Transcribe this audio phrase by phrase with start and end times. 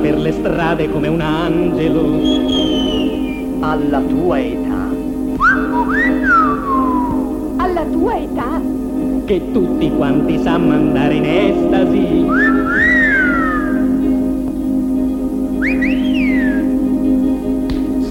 [0.00, 2.20] per le strade come un angelo.
[3.60, 4.88] Alla tua età.
[7.56, 8.60] Alla tua età?
[9.24, 12.26] Che tutti quanti sanno andare in estasi.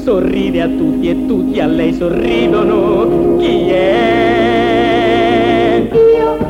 [0.04, 3.35] Sorride a tutti e tutti a lei sorridono.
[3.38, 5.07] Chi è?
[5.91, 6.46] Io,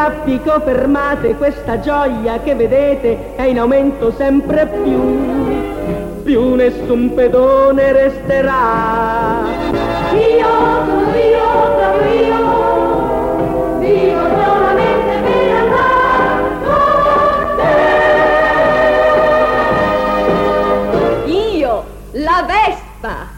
[0.00, 6.22] traffico fermate, questa gioia che vedete è in aumento sempre più.
[6.24, 9.44] Più nessun pedone resterà.
[10.12, 11.52] Io sono io,
[12.24, 17.56] io, vivo solamente per andare con
[21.26, 21.30] te.
[21.30, 23.28] Io, la Vespa.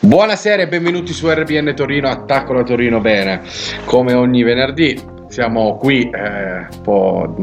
[0.00, 3.42] Buonasera e benvenuti su RBN Torino, Attacco la Torino Bene.
[3.84, 7.34] Come ogni venerdì siamo qui eh, un po'...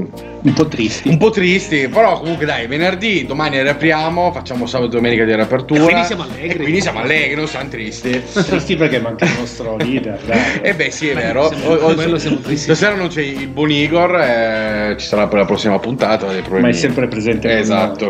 [0.43, 1.09] Un po' tristi.
[1.09, 5.81] Un po' tristi, però comunque dai, venerdì, domani riapriamo, facciamo sabato e domenica di riapertura.
[5.81, 6.49] E quindi siamo allegri.
[6.49, 8.23] E quindi siamo allegri, non siamo tristi.
[8.31, 10.19] Tristi perché manca il nostro leader.
[10.25, 10.61] Dai.
[10.61, 11.49] E beh sì, è Beh, vero.
[11.53, 12.73] siamo- per quello siamo tristi.
[12.73, 16.27] Stasera non c'è il buon Igor, eh, ci sarà per la prossima puntata.
[16.27, 17.59] dei Ma è sempre presente.
[17.59, 18.09] Esatto.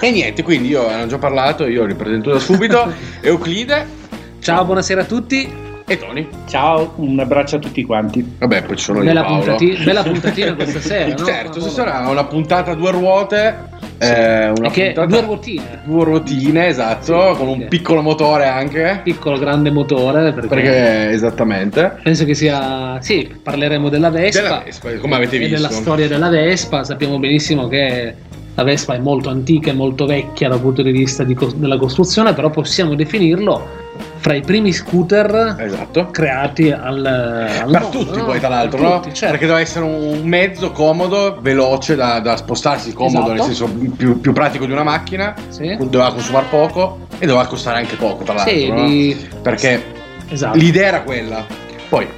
[0.00, 2.92] E niente, quindi io ne ho già parlato, io ripresento da subito.
[3.20, 4.02] Euclide
[4.38, 5.63] Ciao, buonasera a tutti.
[5.86, 6.26] E Tony.
[6.48, 8.36] Ciao, un abbraccio a tutti quanti.
[8.38, 9.38] Vabbè, poi ci sono io e Bella, Paolo.
[9.44, 11.24] puntati- bella puntatina questa sera, no?
[11.26, 13.72] Certo, stasera è una puntata a due ruote.
[13.98, 18.00] eh, una E che puntata- due ruotine, Due ruotine, esatto, Sì, con un perché- piccolo
[18.02, 19.00] motore anche.
[19.04, 21.98] piccolo grande motore, perché, Perché esattamente.
[22.02, 22.98] penso che sia...
[23.00, 24.42] Sì, parleremo della Vespa.
[24.42, 25.54] Della Vespa, come avete e visto.
[25.54, 26.82] della storia della Vespa.
[26.82, 28.14] Sappiamo benissimo che
[28.54, 31.76] la Vespa è molto antica e molto vecchia dal punto di vista di cos- della
[31.76, 33.82] costruzione, però possiamo definirlo
[34.24, 36.06] fra i primi scooter Esatto.
[36.10, 38.24] creati al, al Per mondo, tutti no?
[38.24, 38.94] poi tra l'altro, Per no?
[39.00, 39.32] tutti, certo.
[39.32, 43.32] Perché deve essere un mezzo comodo, veloce da, da spostarsi, comodo Esatto.
[43.32, 45.76] nel senso più, più pratico di una macchina, Sì.
[45.78, 48.86] doveva consumare poco e doveva costare anche poco tra l'altro, Sì, no?
[48.86, 49.84] di- perché
[50.30, 50.56] esatto.
[50.56, 51.44] l'idea era quella.
[51.90, 52.08] Poi,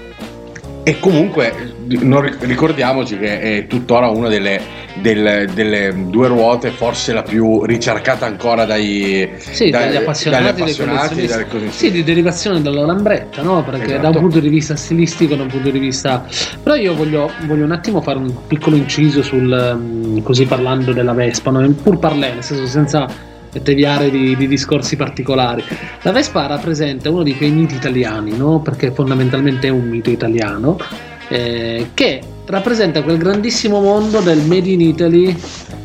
[0.88, 4.60] e comunque non ri- ricordiamoci che è tuttora una delle,
[5.00, 10.60] del- delle due ruote, forse la più ricercata ancora dai, Sì, dai- dagli appassionati, dagli
[10.60, 13.64] appassionati, dalle cose- Sì, di derivazione dalla lambretta, no?
[13.64, 14.00] Perché Esatto.
[14.02, 16.24] da un punto di vista stilistico, da un punto di vista.
[16.62, 19.74] Però io voglio, voglio un attimo fare un piccolo inciso sul.
[19.76, 21.68] mm, così parlando della Vespa, no?
[21.82, 23.08] pur parlare, nel senso senza
[23.62, 25.62] deviare di, di discorsi particolari.
[26.02, 28.60] La Vespa rappresenta uno di quei miti italiani, no?
[28.60, 30.78] Perché fondamentalmente è un mito italiano.
[31.28, 35.36] eh, che rappresenta quel grandissimo mondo del Made in Italy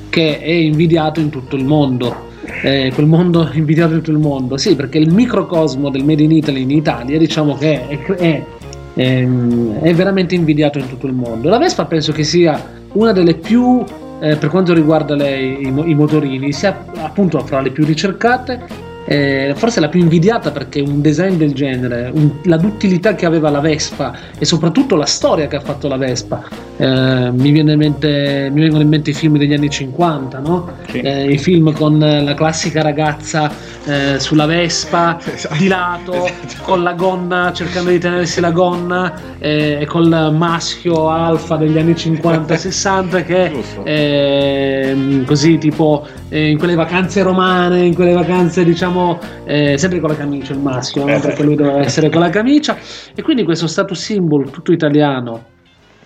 [0.09, 2.29] che è invidiato in tutto il mondo.
[2.63, 6.31] Eh, quel mondo invidiato in tutto il mondo, sì, perché il microcosmo del Made in
[6.31, 8.45] Italy in Italia, diciamo che è, è-
[8.93, 11.49] ehm, è veramente invidiato in tutto il mondo.
[11.49, 13.83] La Vespa penso che sia una delle più,
[14.21, 18.89] eh, per quanto riguarda le- i, i motorini, sia appunto fra le più ricercate.
[19.03, 23.49] eh, forse la più invidiata perché un design del genere, un- la duttilità che aveva
[23.49, 26.43] la Vespa e soprattutto la storia che ha fatto la Vespa.
[26.81, 30.67] Eh, mi, viene in mente- mi vengono in mente i film degli anni 50, no?
[30.89, 30.97] Sì.
[30.99, 33.51] Eh, i film con eh, la classica ragazza
[33.85, 35.55] eh, sulla Vespa Esatto.
[35.59, 36.63] di lato Esatto.
[36.63, 41.91] con la gonna cercando di tenersi la gonna eh, e col maschio alfa degli anni
[41.91, 43.51] 50-60 che
[43.83, 50.09] ehm, così tipo eh, in quelle vacanze romane in quelle vacanze diciamo eh, sempre con
[50.09, 51.13] la camicia il maschio no?
[51.13, 52.75] Eh, perché lui doveva essere con la camicia
[53.13, 55.49] e quindi questo status symbol tutto italiano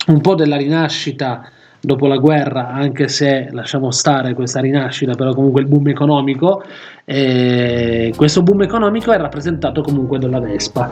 [0.08, 1.50] un po' della rinascita
[1.80, 6.64] dopo la guerra, anche se lasciamo stare questa rinascita, però comunque il boom economico,
[7.06, 10.92] eh, questo boom economico è rappresentato comunque dalla Vespa.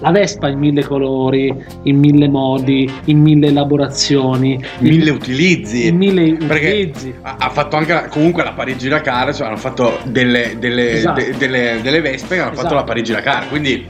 [0.00, 5.86] La Vespa in mille colori, in mille modi, in mille elaborazioni, mille utilizzi.
[5.88, 7.14] in mille Perché utilizzi.
[7.22, 11.20] ha fatto anche la- comunque la Parigi-Dakar, cioè hanno fatto delle, delle, Esatto.
[11.20, 12.68] de- delle, delle Vespe che hanno Esatto.
[12.68, 13.86] fatto la Parigi-Dakar, quindi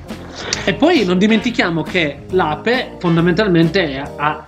[0.64, 4.44] E poi non dimentichiamo che l'Ape fondamentalmente è, ha-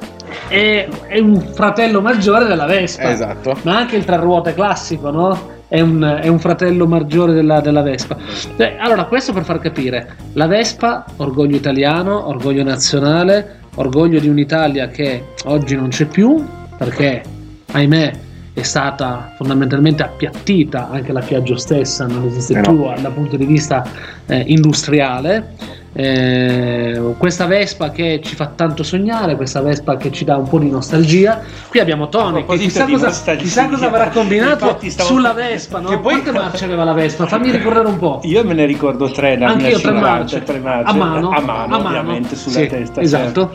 [0.48, 3.10] è- è un fratello maggiore della Vespa.
[3.10, 3.56] esatto.
[3.62, 5.56] ma anche il tre ruote classico, no?
[5.68, 8.16] È un, è un fratello maggiore della, della Vespa.
[8.56, 14.88] Eh, allora, questo per far capire: la Vespa, orgoglio italiano, orgoglio nazionale, orgoglio di un'Italia
[14.88, 16.42] che oggi non c'è più,
[16.76, 17.22] perché,
[17.72, 18.12] ahimè,
[18.60, 22.62] è stata fondamentalmente appiattita, anche la Piaggio stessa non esiste Eh no.
[22.62, 23.84] più dal punto di vista
[24.26, 25.54] eh, industriale.
[25.92, 30.58] eh, questa Vespa che ci fa tanto sognare, questa Vespa che ci dà un po'
[30.58, 31.40] di nostalgia.
[31.68, 35.88] Qui abbiamo Tony che chissà di cosa, chissà cosa avrà combinato stavo- sulla Vespa, no?
[35.88, 37.26] Che poi- Quante marce aveva la Vespa?
[37.28, 38.20] Fammi ricorrere un po'.
[38.24, 40.42] Io me ne ricordo tre da Anche io tre marce.
[40.42, 41.86] tre marce A mano, a mano, a mano.
[41.98, 43.00] ovviamente sulla Sì, testa.
[43.00, 43.50] Esatto.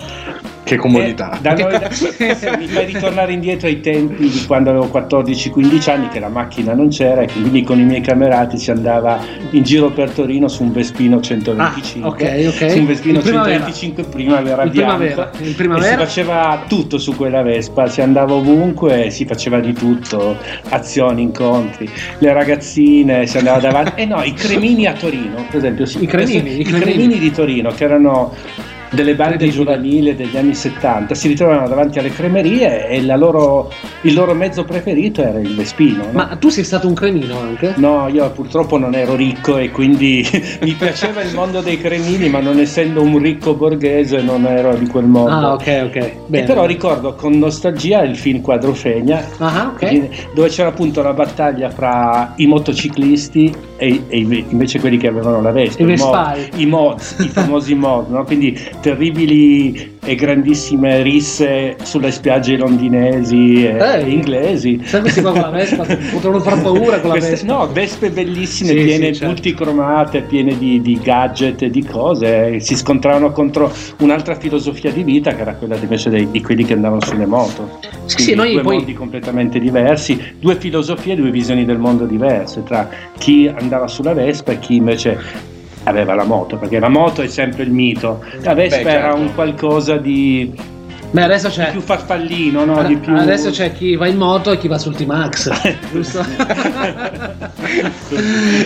[0.63, 1.33] Che comodità.
[1.37, 1.89] Eh, da noi- da-
[2.57, 6.87] mi fai ritornare indietro ai tempi di quando avevo 14-15 anni, che la macchina non
[6.89, 9.19] c'era, e quindi con i miei camerati si andava
[9.51, 12.09] in giro per Torino su un Vespino 125.
[12.09, 12.71] Ah, ok, ok.
[12.71, 13.65] Su un Vespino primavera.
[13.65, 14.95] 125 primavera Il bianca.
[14.95, 15.97] primavera, il E si primavera.
[15.97, 20.37] faceva tutto su quella Vespa, si andava ovunque, si faceva di tutto,
[20.69, 21.89] azioni, incontri,
[22.19, 24.01] le ragazzine, si andava davanti.
[24.01, 25.85] Eh no, i cremini a Torino, per esempio.
[25.99, 26.81] I cremini, i i cremini.
[26.91, 28.33] cremini di Torino, che erano
[28.93, 34.33] delle bande giovanili degli anni 70, si ritrovavano davanti alle cremerie e loro- il loro
[34.33, 36.03] mezzo preferito era il Vespino.
[36.05, 36.09] no?
[36.11, 37.73] Ma tu sei stato un cremino anche?
[37.77, 40.25] No, io purtroppo non ero ricco e quindi
[40.61, 44.87] mi piaceva il mondo dei cremini, ma non essendo un ricco borghese non ero di
[44.87, 45.29] quel mondo.
[45.31, 45.95] Ah, ok, ok.
[45.95, 46.45] E Bene.
[46.45, 50.33] però ricordo con nostalgia il film Quadrofegna, Ah, ok.
[50.33, 55.51] dove c'era appunto la battaglia fra i motociclisti e, e invece quelli che avevano la
[55.51, 55.81] Vespa.
[55.81, 56.49] I Vespai.
[56.57, 58.23] I mods, i famosi mod, no?
[58.23, 64.13] quindi terribili e grandissime risse sulle spiagge londinesi e Ehi.
[64.13, 64.81] inglesi.
[64.83, 67.53] Sai questi qua con la Vespa potevano far paura con la Queste- Vespa.
[67.53, 69.25] no, vespe bellissime, Sì, piene sì, certo.
[69.27, 72.59] multicromate, piene di, di gadget e di cose.
[72.59, 76.73] Si scontravano contro un'altra filosofia di vita che era quella invece dei- di quelli che
[76.73, 77.79] andavano sulle moto.
[78.05, 82.63] Sì, sì, noi due poi- mondi completamente diversi, due filosofie, due visioni del mondo diverse
[82.63, 85.51] tra chi andava sulla Vespa e chi invece
[85.83, 88.23] aveva la moto, perché la moto è sempre il mito.
[88.41, 89.17] La Vespa Beh, era certo.
[89.19, 90.51] un qualcosa di
[91.11, 91.69] Beh, adesso c'è.
[91.71, 92.83] più farfallino, no?
[92.83, 93.15] di più...
[93.15, 95.51] Adesso c'è chi va in moto e chi va sul T-Max.
[95.91, 96.25] giusto?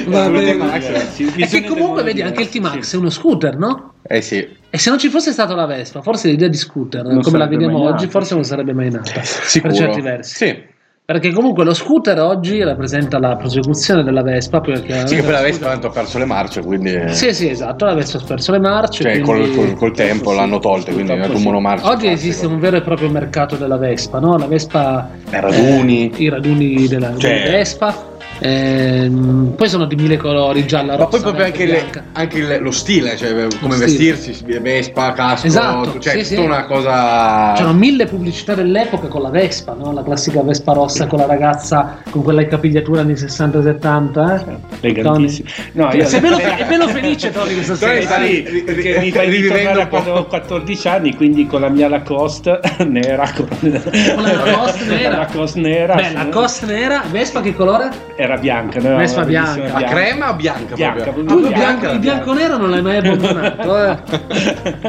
[0.08, 0.82] Va bene.
[1.12, 3.94] Sì, E che comunque vedi anche il T-Max è uno scooter, no?
[4.08, 7.22] Eh sì, E se non ci fosse stata la Vespa, forse l'idea di scooter, Non
[7.22, 8.34] come la vediamo oggi, forse sì.
[8.36, 9.22] non sarebbe mai nata.
[9.24, 9.74] sicuro.
[9.74, 10.36] Per certi versi.
[10.36, 10.76] Sì.
[11.10, 14.60] Perché comunque lo scooter oggi rappresenta la prosecuzione della Vespa.
[14.60, 17.02] Perché Sì, che poi la Vespa tanto ha perso le marce, quindi...
[17.14, 17.86] Sì, sì, esatto.
[17.86, 19.04] La Vespa ha perso le marce.
[19.04, 21.46] Cioè, quindi- col, col- col tempo l'hanno tolte, quindi è diventato un sì.
[21.46, 21.90] monomarcia.
[21.90, 24.38] Oggi esiste un vero e proprio mercato della Vespa, no?
[24.38, 25.10] La Vespa.
[25.30, 26.10] Eh, raduni.
[26.10, 28.16] eh, I raduni della, Cioè- della Vespa.
[28.40, 32.58] Ehm, poi sono di mille colori, gialla, Ma rossa, poi proprio anche, le- anche il-
[32.62, 34.12] lo stile, cioè come stile.
[34.14, 36.46] vestirsi, Vespa, casco, Esatto, cioè sì, tutta sì.
[36.48, 37.54] una cosa...
[37.56, 39.92] C'erano mille pubblicità dell'epoca con la Vespa, no?
[39.94, 44.40] La classica Vespa rossa con la ragazza con quella capigliatura anni 60-70.
[44.50, 44.56] Eh?
[44.82, 45.50] Elegantissimo.
[45.74, 48.02] No, io Sei bello, è bello felice, Tony, questa sera.
[48.02, 52.60] stai- Sì, perché mi fai ritornare quando avevo 14 anni, quindi con la mia Lacoste
[52.86, 53.30] nera.
[53.36, 55.10] Con, la Lacoste nera?
[55.10, 55.96] La Lacoste nera.
[55.96, 56.14] Beh, sì.
[56.14, 57.90] la costa nera, Vespa che colore?
[58.16, 58.80] Era bianca.
[58.80, 59.80] noi avevamo Vespa una bellissima bianca.
[59.80, 60.76] Ma crema o bianca?
[60.76, 61.24] Bianca, proprio?
[61.24, 62.24] proprio Tu il bianca, bianco, il bianca.
[62.24, 63.98] bianco nero non l'hai mai abbandonato, eh?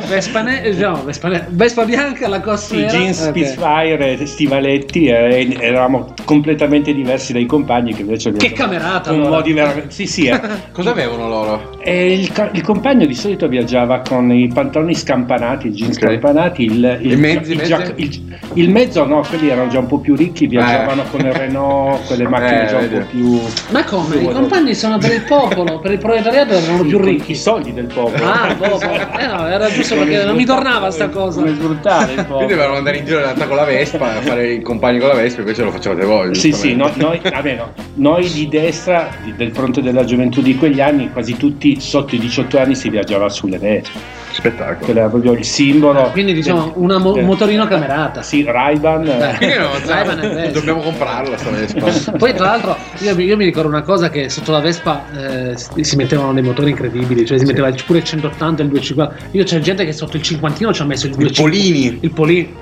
[0.08, 2.88] Vespa, ne- no, Vespa, ne- Vespa bianca, la costa Sì, nera.
[2.98, 3.28] jeans, Ok.
[3.28, 9.36] Spitfire, stivaletti, e eravamo completamente diversi dai compagni che invece Che camerata, con allora.
[9.36, 9.54] modi
[9.88, 10.26] Sì, sì.
[10.26, 10.40] eh.
[10.72, 11.78] Cosa avevano loro?
[11.82, 16.02] E il, ca- il compagno di solito viaggiava con i pantaloni scampanati, i jeans Ok.
[16.02, 17.68] scampanati, il, il, I mezzi, il, mezzi?
[17.68, 21.32] giac- il- il mezzo no, quelli erano già un po' più ricchi, viaggiavano con il
[21.32, 22.98] Renault, quelle macchine Eh, già un vedi.
[23.00, 23.27] po' più...
[23.70, 24.16] Ma come?
[24.16, 27.34] I compagni sono per il popolo, per il proletariato erano più I ricchi.
[27.34, 28.24] soldi del popolo.
[28.24, 31.40] Ah, boh, eh no, era giusto Come perché non mi tornava sta cosa.
[31.40, 32.46] Come sfruttare il Quindi popolo.
[32.48, 35.14] dovevano andare in giro in realtà con la Vespa, a fare i compagni con la
[35.14, 36.34] Vespa, invece lo facevate voi.
[36.34, 40.80] Sì, sì, no- noi, vabbè, no, noi di destra, del fronte della gioventù di quegli
[40.80, 44.26] anni, quasi tutti sotto i 18 anni si viaggiava sulle Vespe.
[44.38, 44.90] Spettacolo.
[44.98, 46.10] Era proprio il simbolo.
[46.12, 48.22] Quindi diciamo del- una mo- del- motorino camerata.
[48.22, 49.06] Sì, Ray-Ban.
[49.08, 49.34] Eh.
[49.36, 52.12] Quindi no, dobbiamo comprarla sta Vespa.
[52.16, 55.04] Poi tra l'altro io, mi- io mi ricordo una cosa che sotto la Vespa
[55.50, 58.70] eh, si mettevano dei motori incredibili, cioè si metteva il- pure il 180 e il
[58.70, 59.26] 250.
[59.32, 61.98] Io c'è gente che sotto il cinquantino ci ha messo il, Il 250 Polini.
[62.00, 62.54] Il Polini.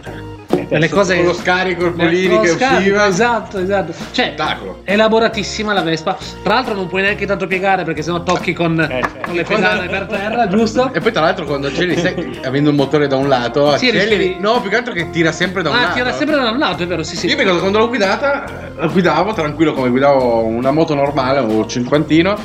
[0.69, 3.07] Delle cose Con lo scarico, il Eh, Polini lo che scarico, usciva.
[3.07, 3.93] Esatto, esatto.
[3.93, 4.81] Cioè, Spettacolo.
[4.85, 6.17] elaboratissima la Vespa.
[6.43, 9.19] Tra l'altro non puoi neanche tanto piegare perché sennò tocchi con, Eh, certo.
[9.27, 10.93] con le pedane per terra, giusto?
[10.93, 14.37] E poi tra l'altro quando accendi, sai, avendo un motore da un lato, Sì, di-
[14.41, 15.95] no, più che altro che tira sempre da un Ah, lato.
[15.95, 17.27] tira sempre da un lato, è vero, sì, sì.
[17.27, 18.45] Io mi ricordo quando l'ho guidata,
[18.77, 22.37] la guidavo tranquillo come guidavo una moto normale, un cinquantino.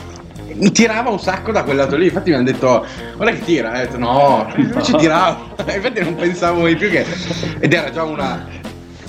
[0.71, 2.05] Tirava un sacco da quel lato lì.
[2.05, 3.71] Infatti mi hanno detto: Guarda che tira.
[3.71, 5.55] Ho detto: No, invece tiravo.
[5.73, 7.05] Infatti non pensavo mai più che.
[7.59, 8.59] Ed era già una.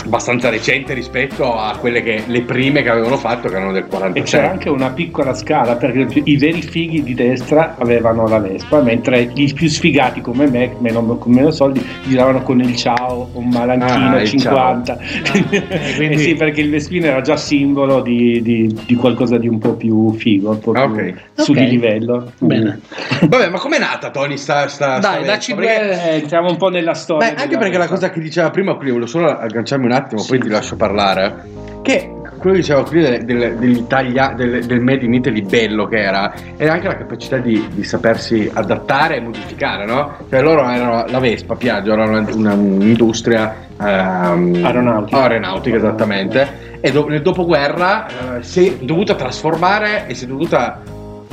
[0.05, 3.87] Abbastanza recente rispetto a quelle che le prime che avevano fatto che erano del E
[3.87, 8.81] 46 c'era anche una piccola scala, perché i veri fighi di destra avevano la Vespa,
[8.81, 13.49] mentre i più sfigati come me, meno, con meno soldi, giravano con il ciao, un
[13.49, 14.99] malanchino Ah, il 50.
[15.51, 19.49] eh, quindi- Eh sì, perché il Vespino era già simbolo di, di- di qualcosa di
[19.49, 21.15] un po' più figo, un po' più Ah, ok.
[21.35, 22.33] su di livello.
[22.39, 22.81] Bene.
[23.23, 25.33] vabbè ma com'è nata Tony sta, sta, sta Dai, Vespa?
[25.33, 27.33] dacci Perché- Eh, entriamo un po' nella storia.
[27.33, 27.95] Beh, anche perché la Vespa.
[27.95, 31.51] cosa che diceva prima, qui volevo solo agganciarmi un attimo, poi ti lascio parlare.
[31.83, 32.11] Che
[32.43, 36.33] quello che dicevo qui del, del, dell'Italia- del, del Made in Italy bello che era,
[36.57, 40.17] era anche la capacità di, di sapersi adattare e modificare, no?
[40.29, 45.23] Cioè loro erano la Vespa, Piaggio, era un'industria ehm, Aeronautica.
[45.23, 46.71] aeronautica, esattamente.
[46.81, 48.07] E do- nel dopoguerra
[48.39, 50.81] eh, si è dovuta trasformare e si è dovuta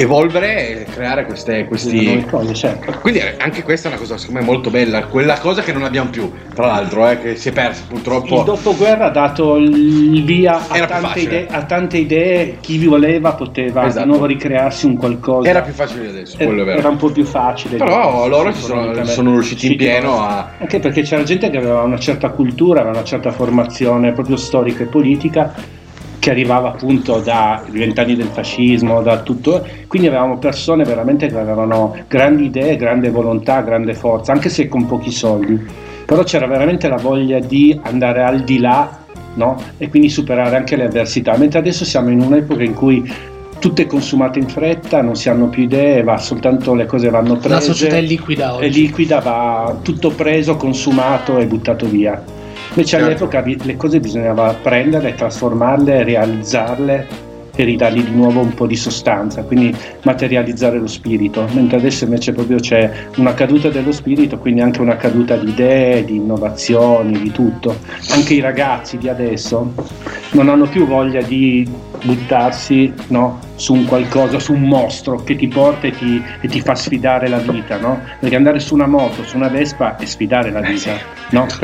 [0.02, 2.98] evolvere e creare queste, questi, cose, certo.
[3.02, 5.84] quindi eh, anche questa è una cosa secondo me molto bella, quella cosa che non
[5.84, 8.44] abbiamo più, tra l'altro, eh, che si è persa Il purtroppo.
[8.44, 13.86] dopoguerra ha dato il via a Era tante, idee, a tante idee, chi voleva poteva
[13.88, 14.06] Esatto.
[14.06, 15.50] di nuovo ricrearsi un qualcosa.
[15.50, 16.90] Era più facile adesso, quello è era vero.
[16.90, 17.76] un po' più facile.
[17.78, 20.52] Però loro ci sono, sono riusciti in pieno a...
[20.60, 24.84] Anche perché c'era gente che aveva una certa cultura, aveva una certa formazione proprio storica
[24.84, 25.54] e politica
[26.20, 31.96] che arrivava appunto dai vent'anni del fascismo, da tutto, quindi avevamo persone veramente che avevano
[32.08, 35.60] grandi idee, grande volontà, grande forza, anche se con pochi soldi,
[36.06, 39.00] però c'era veramente la voglia di andare al di là
[39.36, 39.62] no?
[39.78, 43.12] e quindi superare anche le avversità, mentre adesso siamo in un'epoca in cui
[43.60, 47.36] tutto è consumato in fretta, non si hanno più idee, va soltanto le cose vanno
[47.36, 47.50] prese.
[47.50, 48.82] La società è liquida È oggi.
[48.82, 52.24] liquida, va tutto preso, consumato e buttato via.
[52.70, 53.06] Invece Certo.
[53.06, 59.44] all'epoca le cose bisognava prenderle, trasformarle, realizzarle e ridargli di nuovo un po' di sostanza,
[59.44, 64.80] quindi materializzare lo spirito, mentre adesso invece proprio c'è una caduta dello spirito, quindi anche
[64.80, 67.76] una caduta di idee, di innovazioni, di tutto.
[68.12, 69.74] Anche i ragazzi di adesso
[70.32, 71.68] non hanno più voglia di
[72.02, 76.62] buttarsi no, su un qualcosa, su un mostro che ti porta e ti, e ti
[76.62, 78.02] fa sfidare la vita, no?
[78.20, 80.94] Perché andare su una moto, su una Vespa è sfidare la vita,
[81.32, 81.46] no?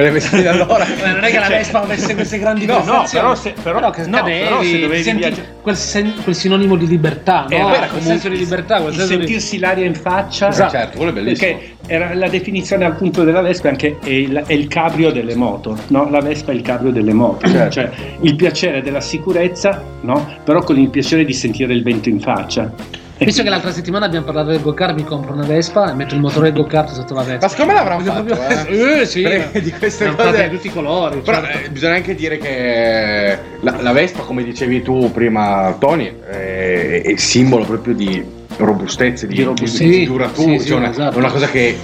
[0.48, 0.86] Allora...
[1.06, 3.90] Eh, non è che la Cioè- Vespa avesse queste grandi No, no, però se- però-
[3.92, 7.56] che no, però se dovevi viaggiare- quel, sen- quel sinonimo di libertà, no?
[7.56, 9.18] Era quel comunque senso di libertà, quel senso di...
[9.20, 10.72] sentirsi l'aria in faccia Esatto.
[10.72, 11.52] Certo, quello è bellissimo.
[11.58, 15.78] perché era la definizione appunto della Vespa anche è il, è il cabrio delle moto
[15.88, 16.10] no?
[16.10, 17.72] la Vespa è il cabrio delle moto Certo.
[17.72, 20.36] cioè il piacere della sicurezza no?
[20.44, 22.74] però con il piacere di sentire il vento in faccia
[23.18, 26.16] E Visto che l'altra settimana abbiamo parlato del go-kart, mi compro una Vespa e metto
[26.16, 27.46] il motore del go-kart sotto la Vespa.
[27.46, 29.02] Ma secondo me l'avranno Voglio fatto, proprio- eh.
[29.02, 29.22] Eh, sì.
[29.22, 31.20] Perché di queste cose- di tutti i colori.
[31.20, 31.66] Però certo.
[31.66, 37.16] eh, bisogna anche dire che la, la Vespa, come dicevi tu prima, Tony, è, è
[37.16, 38.22] simbolo proprio di
[38.58, 39.84] robustezza, di, Di robustezza.
[39.84, 40.52] di Sì, duratura.
[40.52, 41.18] sì, sì, cioè una, esatto.
[41.18, 41.78] una cosa che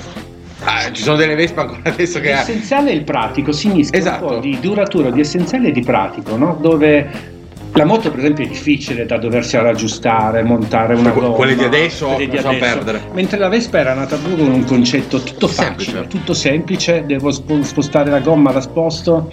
[0.66, 2.38] ah, ci sono delle Vespe ancora adesso che ha.
[2.40, 4.26] L'essenziale è il pratico, si Esatto.
[4.26, 6.58] un po' di duratura, di essenziale e di pratico, no?
[6.60, 7.40] dove
[7.74, 11.36] la moto per esempio è difficile da doversi raggiustare, montare una Que- gomma.
[11.36, 12.58] quelle di adesso quelle di adesso.
[12.60, 13.02] perdere.
[13.14, 15.92] Mentre la Vespa era nata proprio con un concetto tutto Semplice.
[15.92, 19.32] facile, tutto semplice, devo spo- spostare la gomma, la sposto,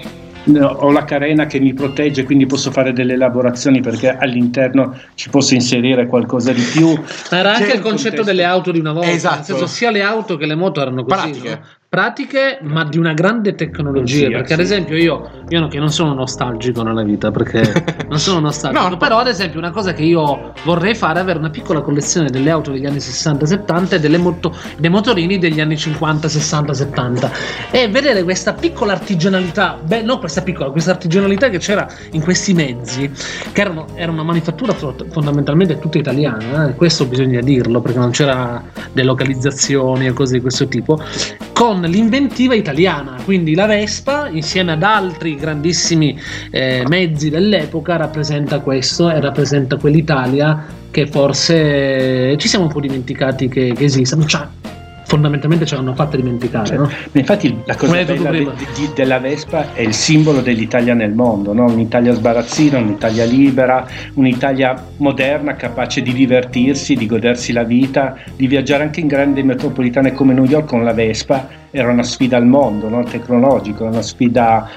[0.63, 5.53] ho la carena che mi protegge, quindi posso fare delle elaborazioni perché all'interno ci posso
[5.55, 6.89] inserire qualcosa di più.
[7.31, 8.23] Ma era anche C'è il concetto contesto.
[8.25, 9.11] delle auto di una volta.
[9.11, 9.35] Esatto.
[9.37, 11.21] Nel senso, sia le auto che le moto erano così.
[11.31, 11.49] Pratiche.
[11.51, 11.61] no?
[11.91, 14.27] Pratiche, ma di una grande tecnologia.
[14.27, 14.53] Sì, perché, sì.
[14.53, 17.63] ad esempio, io, io che non sono nostalgico nella vita, perché
[18.11, 18.89] non sono nostalgico.
[18.91, 22.29] No, però, ad esempio, una cosa che io vorrei fare è avere una piccola collezione
[22.29, 27.31] delle auto degli anni 60-70 e delle moto- dei motorini degli anni 50, 60, 70
[27.71, 32.53] e vedere questa piccola artigianalità, beh, no, questa piccola, questa artigianalità che c'era in questi
[32.53, 33.11] mezzi,
[33.51, 38.63] che erano, era una manifattura fondamentalmente tutta italiana, eh, questo bisogna dirlo perché non c'era
[38.93, 41.03] delocalizzazioni e cose di questo tipo,
[41.59, 46.17] con l'inventiva italiana, quindi la Vespa insieme ad altri grandissimi
[46.53, 53.49] eh, mezzi dell'epoca rappresenta questo e rappresenta quell'Italia che forse ci siamo un po' dimenticati
[53.49, 54.47] che, che esista, cioè,
[55.09, 56.91] fondamentalmente ce l'hanno fatta dimenticare, Cioè, no?
[57.13, 61.65] Infatti la cosa bella de- di- della Vespa è il simbolo dell'Italia nel mondo, no?
[61.65, 68.83] un'Italia sbarazzina, un'Italia libera, un'Italia moderna capace di divertirsi, di godersi la vita, di viaggiare
[68.83, 72.91] anche in grandi metropolitane come New York con la Vespa, era una sfida al mondo
[72.91, 73.03] no?
[73.03, 74.69] tecnologico, una sfida...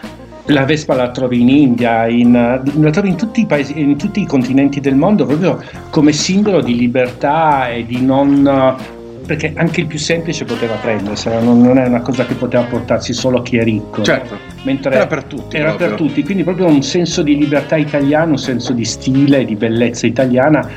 [0.46, 4.22] La Vespa la trovi in India, in, la trovi in tutti, i paesi, in tutti
[4.22, 5.62] i continenti del mondo proprio
[5.92, 9.00] come simbolo di libertà e di non
[9.32, 13.14] perché anche il più semplice poteva prendersela, non, non è una cosa che poteva portarsi
[13.14, 14.02] solo a chi è ricco.
[14.02, 14.38] Certo.
[14.64, 15.56] Mentre Era per tutti.
[15.56, 16.08] era per proprio.
[16.08, 20.68] tutti, quindi proprio un senso di libertà italiano, un senso di stile, di bellezza italiana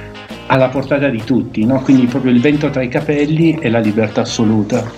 [0.46, 1.80] alla portata di tutti, no?
[1.80, 4.88] quindi proprio il vento tra i capelli e la libertà assoluta.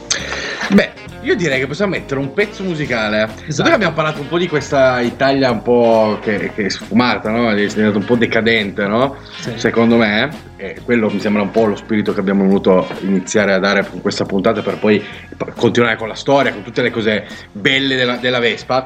[1.26, 3.24] Io direi che possiamo mettere un pezzo musicale.
[3.24, 3.44] Esatto.
[3.48, 7.30] Dato che abbiamo parlato un po' di questa Italia un po' che, che è sfumata,
[7.30, 7.50] no?
[7.50, 9.16] È diventata un po' decadente, no?
[9.40, 9.54] Sì.
[9.56, 13.58] Secondo me, e quello mi sembra un po' lo spirito che abbiamo voluto iniziare a
[13.58, 15.04] dare con questa puntata per poi
[15.56, 18.84] continuare con la storia, con tutte le cose belle della, della Vespa.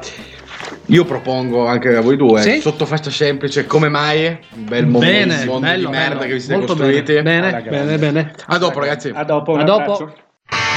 [0.87, 2.61] Io propongo anche a voi due, Sì.
[2.63, 4.27] sotto fascia semplice, come mai?
[4.55, 6.27] Un bel mondo, bene, un mondo bello, di merda bello.
[6.27, 7.13] che vi siete Molto costruiti.
[7.21, 8.33] Bene, bene, bene, bene.
[8.47, 9.11] A dopo, ragazzi.
[9.13, 10.15] A dopo, un A dopo.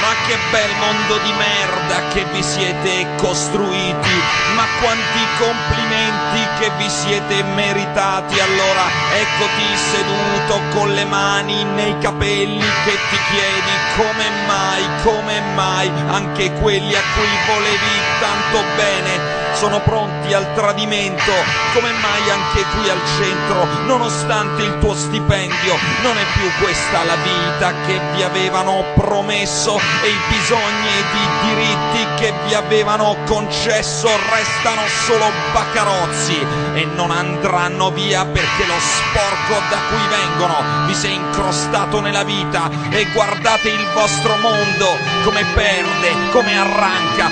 [0.04, 4.16] Ma che bel mondo di merda che vi siete costruiti,
[4.54, 8.38] ma quanti complimenti che vi siete meritati.
[8.38, 8.84] Allora
[9.16, 16.52] eccoti seduto con le mani nei capelli che ti chiedi come mai, come mai anche
[16.52, 21.32] quelli a cui volevi tanto bene sono pronti al tradimento,
[21.72, 27.16] come mai anche qui al centro, nonostante il tuo stipendio, non è più questa la
[27.16, 34.08] vita che vi avevano promesso e i bisogni ed i diritti che vi avevano concesso
[34.30, 41.06] restano solo baccarozzi e non andranno via perché lo sporco da cui vengono vi si
[41.06, 47.30] è incrostato nella vita e guardate il vostro mondo come perde, come arranca,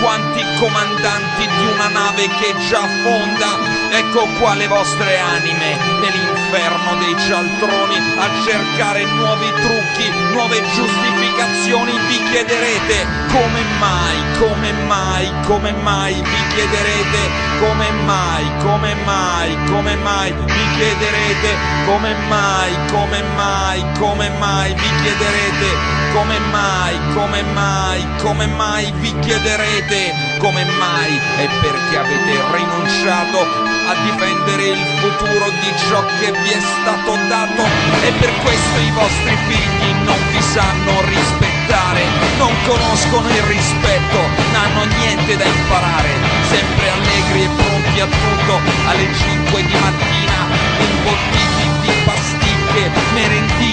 [0.00, 3.78] quanti comandanti di una nave che già affonda.
[3.92, 11.92] Ecco qua le vostre anime nell'inferno dei cialtroni a cercare nuovi trucchi, nuove giustificazioni.
[12.08, 19.94] Vi chiederete come mai, come mai, come mai, vi chiederete come mai, come mai, come
[19.96, 21.54] mai, vi chiederete
[21.84, 29.18] come mai, come mai, come mai, vi chiederete come mai, come mai, come mai, vi
[29.20, 29.89] chiederete
[30.38, 36.60] come mai e perché avete rinunciato a difendere il futuro di ciò che vi è
[36.60, 37.66] stato dato.
[38.00, 42.04] E per questo i vostri figli non vi sanno rispettare,
[42.38, 46.10] non conoscono il rispetto, non hanno niente da imparare,
[46.48, 50.38] sempre allegri e pronti a tutto alle 5 di mattina,
[50.78, 53.69] imbottiti di pasticche, merendine,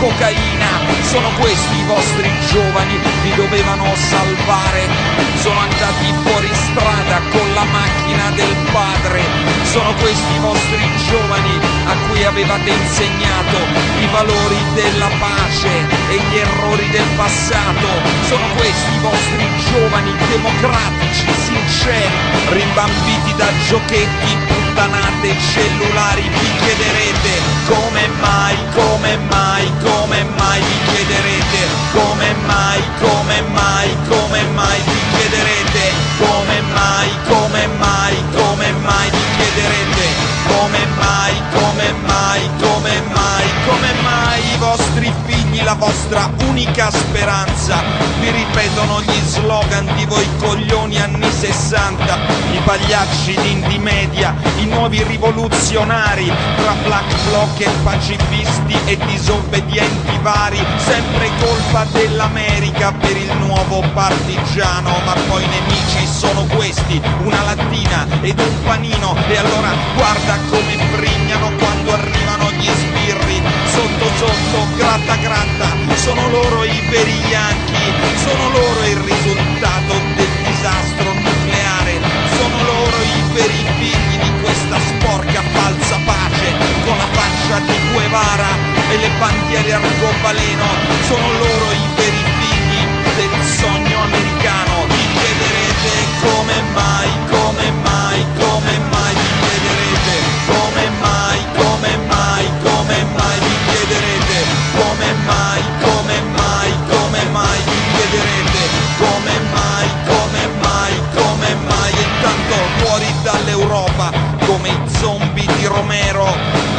[0.00, 4.88] cocaina, sono questi i vostri giovani, vi dovevano salvare,
[5.36, 9.20] sono andati fuori strada con la macchina del padre,
[9.64, 13.58] sono questi i vostri giovani a cui avevate insegnato
[14.00, 15.68] i valori della pace
[16.08, 17.88] e gli errori del passato,
[18.24, 22.16] sono questi i vostri giovani democratici, sinceri,
[22.48, 31.68] rimbambiti da giochetti, puttanate cellulari, vi chiederete come mai, come mai, come mai, vi chiederete
[31.92, 39.24] come mai, come mai, come mai, vi chiederete come mai, come mai, come mai, vi
[39.36, 40.06] chiederete
[40.48, 47.82] come mai, come mai, come mai, come mai i vostri figli, la vostra unica speranza,
[48.20, 52.18] vi ripetono gli slogan di voi coglioni anni 60,
[52.52, 60.62] i pagliacci d'indie media, i nuovi rivoluzionari, tra black bloc e pacifisti e disobbedienti vari,
[60.76, 68.06] sempre colpa dell'America per il nuovo partigiano, ma poi i nemici sono questi, una lattina
[68.20, 75.16] ed un panino, e allora guarda come frignano quando arrivano gli sbirri, sotto sotto, gratta
[75.16, 82.00] gratta, sono loro i veri yanchi, sono loro il risultato del disastro nucleare,
[82.36, 86.52] sono loro i veri figli di questa sporca falsa pace,
[86.84, 88.52] con la faccia di Guevara
[88.90, 90.66] e le bandiere arcobaleno,
[91.06, 92.82] sono loro i veri figli
[93.16, 97.08] del sogno americano, vi chiederete come mai,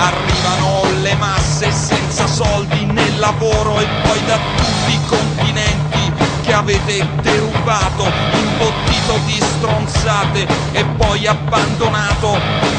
[0.02, 6.12] arrivano le masse senza soldi né lavoro e poi da tutti i continenti
[6.42, 12.36] che avete derubato, imbottito di stronzate e poi abbandonato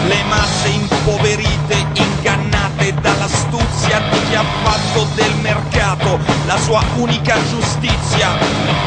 [0.07, 8.31] le masse impoverite, ingannate dall'astuzia di chi ha fatto del mercato la sua unica giustizia.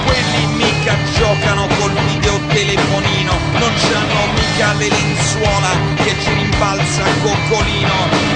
[0.06, 0.55] Quelli
[0.86, 7.96] mica giocano col videotelefonino, non c'hanno mica le lenzuola che ci rimbalza coccolino,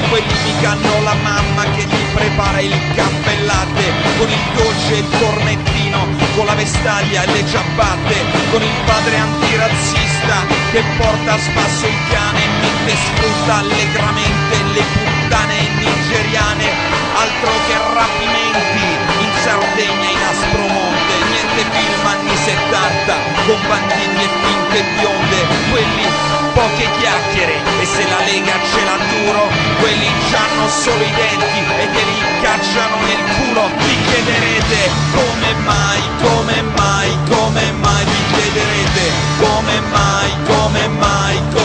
[0.10, 4.98] quelli mica hanno la mamma che gli prepara il caffè latte, con il dolce e
[4.98, 8.16] il cornettino, con la vestaglia e le ciabatte,
[8.50, 10.38] con il padre antirazzista
[10.72, 16.66] che porta a spasso il cane mentre sfrutta allegramente le puttane nigeriane,
[17.14, 18.86] altro che rapimenti
[19.22, 23.14] in Sardegna in Aspromonte, niente film 70
[23.46, 25.38] con banditi e finte bionde,
[25.70, 26.06] quelli
[26.54, 29.48] poche chiacchiere e se la lega ce l'ha duro,
[29.80, 36.02] quelli c'hanno solo i denti e te li cacciano nel culo, vi chiederete come mai,
[36.22, 39.12] come mai, come mai, vi chiederete?
[39.38, 41.59] Come mai, come mai, come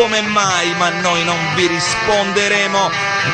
[0.00, 2.90] come mai, ma noi non vi risponderemo.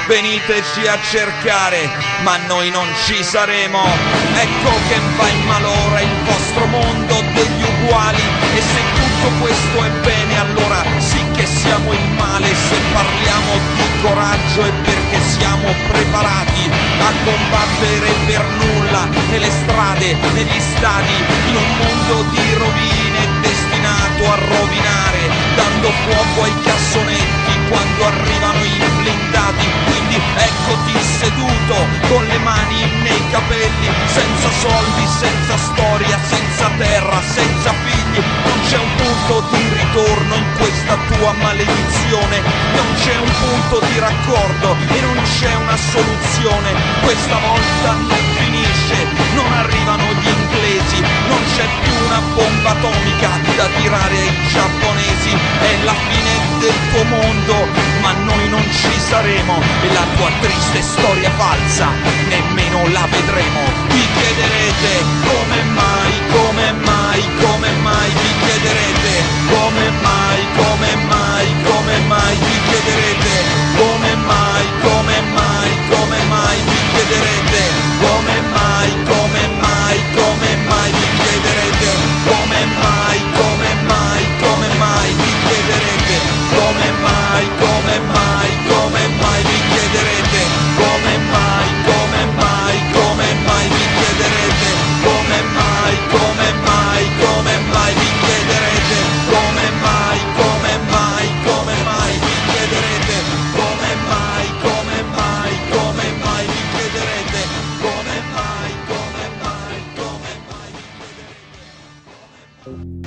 [0.09, 1.88] Veniteci a cercare,
[2.22, 3.87] ma noi non ci saremo.
[4.35, 8.20] Ecco che va in malora il vostro mondo degli uguali.
[8.57, 12.48] E se tutto questo è bene, allora sì che siamo il male.
[12.48, 20.61] Se parliamo di coraggio è perché siamo preparati a combattere per nulla nelle strade, negli
[20.61, 21.14] stadi,
[21.46, 25.15] in un mondo di rovine destinato a rovinare,
[25.56, 29.66] dando fuoco ai cassonetti quando arrivano i blindati.
[29.86, 31.76] Quindi eccoti seduto
[32.08, 38.20] con le mani nei capelli, senza soldi, senza storia, senza terra, senza figli.
[38.44, 42.40] Non c'è un punto di ritorno in questa tua maledizione,
[42.74, 46.70] non c'è un punto di raccordo e non c'è una soluzione.
[47.02, 53.66] Questa volta non finisce, non arrivano gli inglesi, non c'è più una bomba atomica da
[53.77, 55.31] tirare ai giapponesi.
[55.61, 57.55] È la fine del tuo mondo,
[58.01, 61.88] ma noi non ci saremo e la tua triste storia falsa
[62.29, 63.61] nemmeno la vedremo.
[63.88, 64.92] Vi chiederete
[65.29, 68.45] come mai, come mai, come mai, vi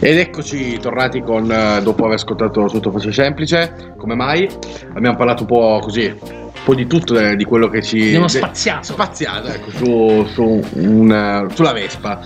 [0.09, 4.49] Ed eccoci tornati con, eh, dopo aver ascoltato Sottovoce Semplice, come mai?
[4.95, 8.07] Abbiamo parlato un po' così, un po' di tutto eh, di quello che ci...
[8.07, 8.85] Abbiamo spaziato.
[8.85, 12.21] Spaziato, ecco, su, su un, eh, sulla Vespa.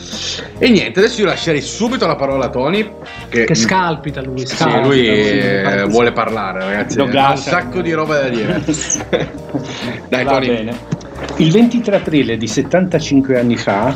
[0.60, 2.90] E niente, adesso io lascerei subito la parola a Tony,
[3.28, 4.80] che, Che scalpita lui, Sì, scalpita.
[4.88, 6.96] lui lui, eh, vuole parlare, ragazzi.
[6.96, 8.64] Lo Ha un sacco di roba da dire.
[10.08, 10.48] Dai, Va Tony.
[10.48, 10.78] bene.
[11.36, 13.94] Il 23 aprile di 75 anni fa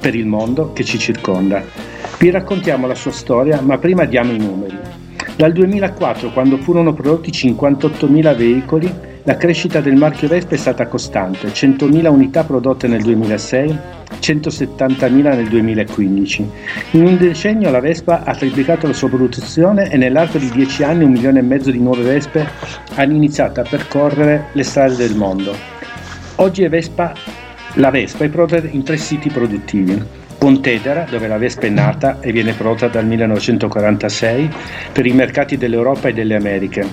[0.00, 1.91] per il mondo che ci circonda.
[2.22, 4.78] Vi raccontiamo la sua storia, ma prima diamo i numeri.
[5.34, 11.48] Dal 2004, quando furono prodotti 58.000 veicoli, la crescita del marchio Vespa è stata costante,
[11.48, 13.76] 100.000 unità prodotte nel 2006,
[14.20, 16.50] 170.000 nel 2015.
[16.92, 21.02] In un decennio la Vespa ha triplicato la sua produzione e nell'arco di 10 anni
[21.02, 22.46] un milione e mezzo di nuove Vespe
[22.94, 25.52] hanno iniziato a percorrere le strade del mondo.
[26.36, 27.14] Oggi Vespa,
[27.74, 30.21] la Vespa è prodotta in tre siti produttivi.
[30.42, 34.50] Pontedera, dove la Vespa è nata e viene prodotta dal 1946
[34.90, 36.84] per i mercati dell'Europa e delle Americhe.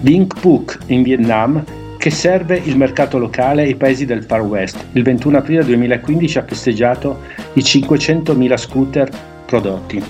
[0.00, 1.64] Vinh Phuc in Vietnam,
[1.96, 4.88] che serve il mercato locale e i paesi del Far West.
[4.92, 7.20] Il 21 aprile 2015 ha festeggiato
[7.54, 9.08] i 500.000 scooter
[9.46, 10.04] prodotti.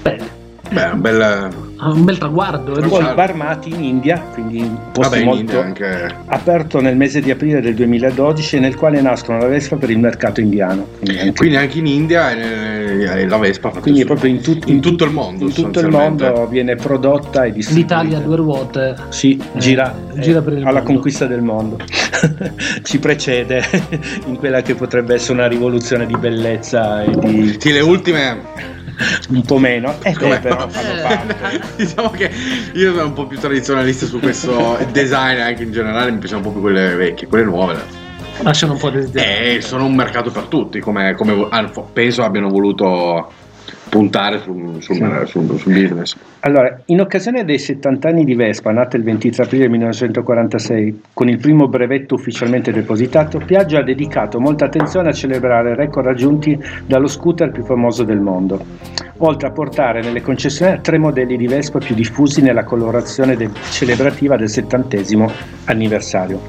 [0.00, 0.24] Bene.
[0.70, 1.20] Beh, un bel...
[1.20, 2.76] Ha un bel traguardo.
[2.76, 3.14] eh, Poi diciamo.
[3.14, 6.14] Barmati in India, quindi in posti Vabbè, in molto India anche...
[6.26, 10.40] aperto nel mese di aprile del 2012 nel quale nascono la Vespa per il mercato
[10.40, 10.86] indiano.
[10.98, 15.04] Quindi anche, Quindi anche in India eh, la Vespa quindi proprio in, tut- in tutto
[15.04, 15.44] il mondo.
[15.44, 18.00] in tutto il mondo viene prodotta e distribuita.
[18.02, 18.94] L'Italia a due ruote.
[19.08, 20.92] Sì, Eh, gira, gira per il alla mondo.
[20.92, 21.78] conquista del mondo.
[22.82, 23.62] Ci precede
[24.26, 27.56] in quella che potrebbe essere una rivoluzione di bellezza e di...
[27.58, 28.38] Sì, le ultime
[29.30, 30.68] un po' meno, eh, Come beh, però no?
[30.70, 31.60] fanno parte.
[31.76, 32.30] diciamo che
[32.74, 36.44] io sono un po' più tradizionalista su questo design anche in generale mi piacciono un
[36.44, 38.08] po' più quelle vecchie quelle nuove
[38.42, 39.56] Lasciano un po' desiderare.
[39.56, 43.30] eh, sono un mercato per tutti come, come ah, penso abbiano voluto
[43.90, 48.96] puntare sul, sul, sul- sul business Allora, in occasione dei 70 anni di Vespa, nata
[48.96, 55.08] il 23 aprile 1946, con il primo brevetto ufficialmente depositato, Piaggio ha dedicato molta attenzione
[55.10, 58.64] a celebrare record raggiunti dallo scooter più famoso del mondo,
[59.18, 64.36] oltre a portare nelle concessionarie tre modelli di Vespa più diffusi nella colorazione del- celebrativa
[64.36, 64.96] del 70
[65.64, 66.40] anniversario.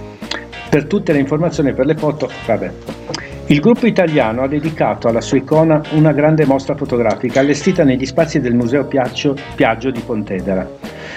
[0.70, 2.72] Per tutte le informazioni e per le foto, vabbè.
[3.52, 8.40] Il gruppo italiano ha dedicato alla sua icona una grande mostra fotografica allestita negli spazi
[8.40, 10.66] del Museo Piaggio, Piaggio di Pontedera.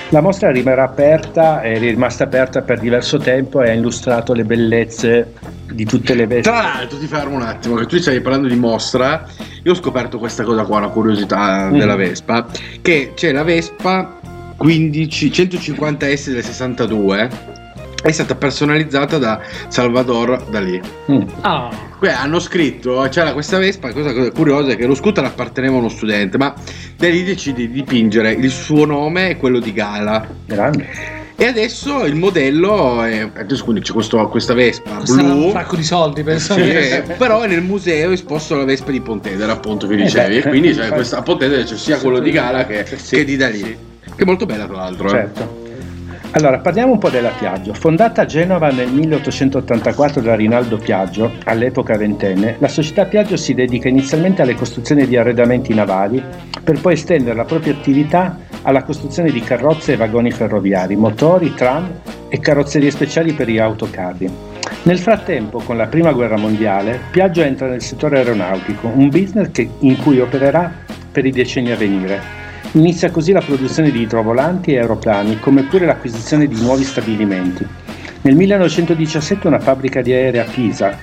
[0.09, 5.35] La mostra rimarrà aperta, è rimasta aperta per diverso tempo e ha illustrato le bellezze
[5.73, 6.51] di tutte le vesti.
[6.51, 9.25] Tra l'altro, ti fermo un attimo, che tu stavi parlando di mostra.
[9.63, 11.79] Io ho scoperto questa cosa qua, una curiosità Mm.
[11.79, 12.47] della Vespa.
[12.83, 14.19] Che c'è la Vespa
[14.57, 17.54] 15, 150S del 62.
[18.05, 20.79] È stata personalizzata da Salvador Dalì.
[21.11, 21.23] Mm.
[21.41, 25.77] Ah, Qui hanno scritto, c'era questa Vespa, cosa, cosa curiosa è che lo scooter apparteneva
[25.77, 26.53] a uno studente, ma
[26.99, 30.27] Dalì decide di dipingere il suo nome e quello di Gala.
[30.45, 30.87] Grande.
[31.35, 33.27] E adesso il modello è.
[33.39, 35.47] Adesso quindi c'è questo- questa Vespa blu.
[35.47, 36.53] un sacco di soldi, penso.
[36.53, 40.41] Sì, eh, però è nel museo esposto la Vespa di Pontedera, appunto, che Eh dicevi.
[40.43, 40.91] beh, e quindi infatti.
[40.91, 43.59] questa, a Pontedera c'è sia quello di Gala che, Sì, che di Dalì.
[43.61, 43.77] sì.
[44.15, 45.09] Che è molto bella, tra l'altro.
[45.19, 45.63] eh.
[46.37, 47.75] Allora, parliamo un po' della Piaggio.
[47.75, 53.89] Fondata a Genova nel 1884 da Rinaldo Piaggio, all'epoca ventenne, la società Piaggio si dedica
[53.89, 56.21] inizialmente alle costruzioni di arredamenti navali,
[56.65, 62.01] per poi estendere la propria attività alla costruzione di carrozze e vagoni ferroviari, motori, tram
[62.29, 64.29] e carrozzerie speciali per gli autocarri.
[64.83, 69.71] Nel frattempo, con la Prima Guerra Mondiale, Piaggio entra nel settore aeronautico, un business che-
[69.79, 70.69] in cui opererà
[71.13, 72.43] per i decenni a venire.
[72.77, 77.65] Inizia così la produzione di idrovolanti e aeroplani, come pure l'acquisizione di nuovi stabilimenti.
[78.23, 80.99] Nel 1917 una fabbrica di aerei a Pisa,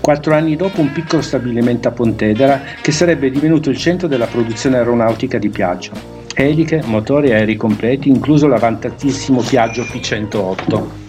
[0.00, 4.76] quattro anni dopo un piccolo stabilimento a Pontedera che sarebbe divenuto il centro della produzione
[4.76, 5.90] aeronautica di Piaggio.
[6.32, 11.04] Eliche, motori e aerei completi, incluso l'avantatissimo Piaggio P108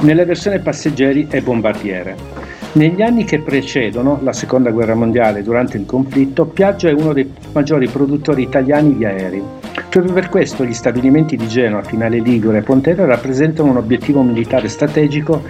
[0.00, 2.45] nella versione passeggeri e bombardiere.
[2.76, 7.32] Negli anni che precedono la seconda guerra mondiale, durante il conflitto, Piaggio è uno dei
[7.52, 9.42] maggiori produttori italiani di aerei.
[9.88, 14.68] Proprio per questo gli stabilimenti di Genova, Finale Ligure e Pontedera rappresentano un obiettivo militare
[14.68, 15.42] strategico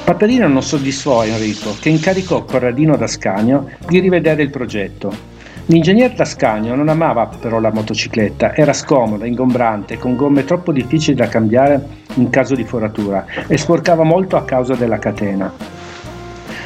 [0.02, 5.36] Paperino non soddisfò Enrico, che incaricò Corradino d'Ascanio di rivedere il progetto.
[5.66, 11.28] L'ingegner Tascagno non amava però la motocicletta, era scomoda, ingombrante, con gomme troppo difficili da
[11.28, 11.80] cambiare
[12.14, 15.77] in caso di foratura e sporcava molto a causa della catena.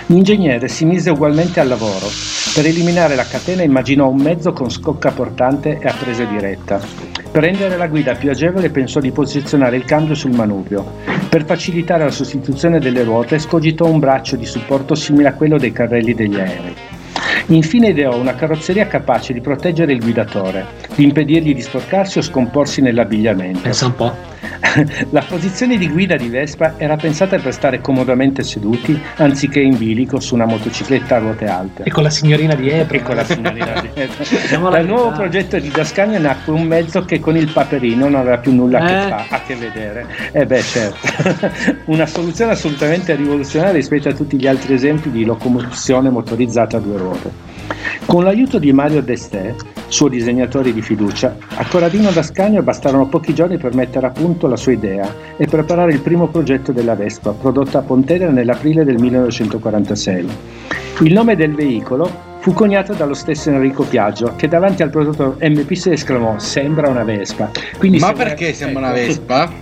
[0.07, 2.07] L'ingegnere si mise ugualmente al lavoro.
[2.55, 6.81] Per eliminare la catena immaginò un mezzo con scocca portante e a presa diretta.
[7.31, 10.85] Per rendere la guida più agevole pensò di posizionare il cambio sul manubrio.
[11.29, 15.73] Per facilitare la sostituzione delle ruote scogitò un braccio di supporto simile a quello dei
[15.73, 16.75] carrelli degli aerei.
[17.47, 22.83] Infine ideò una carrozzeria capace di proteggere il guidatore, di impedirgli di sporcarsi o scomporsi
[22.83, 23.61] nell'abbigliamento.
[23.61, 24.32] Pensa un po'.
[25.11, 30.19] La posizione di guida di Vespa era pensata per stare comodamente seduti anziché in bilico
[30.21, 31.83] su una motocicletta a ruote alte.
[31.85, 32.97] E con la signorina dietro.
[32.97, 34.25] E con la signorina dietro.
[34.29, 35.21] Diciamo la Dal nuovo verità.
[35.21, 38.87] progetto di Dascania nacque un mezzo che con il paperino non aveva più nulla a
[38.87, 39.09] che, Eh.
[39.09, 40.07] fa- a che vedere.
[40.33, 41.51] E beh, certo.
[41.87, 46.97] Una soluzione assolutamente rivoluzionaria rispetto a tutti gli altri esempi di locomozione motorizzata a due
[46.97, 47.31] ruote.
[48.07, 49.55] Con l'aiuto di Mario Destè,
[49.89, 54.57] suo disegnatore di fiducia, a Corradino d'Ascanio bastarono pochi giorni per mettere a punto la
[54.57, 60.29] sua idea e preparare il primo progetto della Vespa, prodotta a Pontedera nell'aprile del 1946.
[61.01, 65.93] Il nome del veicolo fu coniato dallo stesso Enrico Piaggio, che davanti al prodotto MP6
[65.93, 67.51] esclamò «Sembra una Vespa».
[67.79, 69.07] Quindi Ma sembra- perché sembra una ecco.
[69.07, 69.62] Vespa?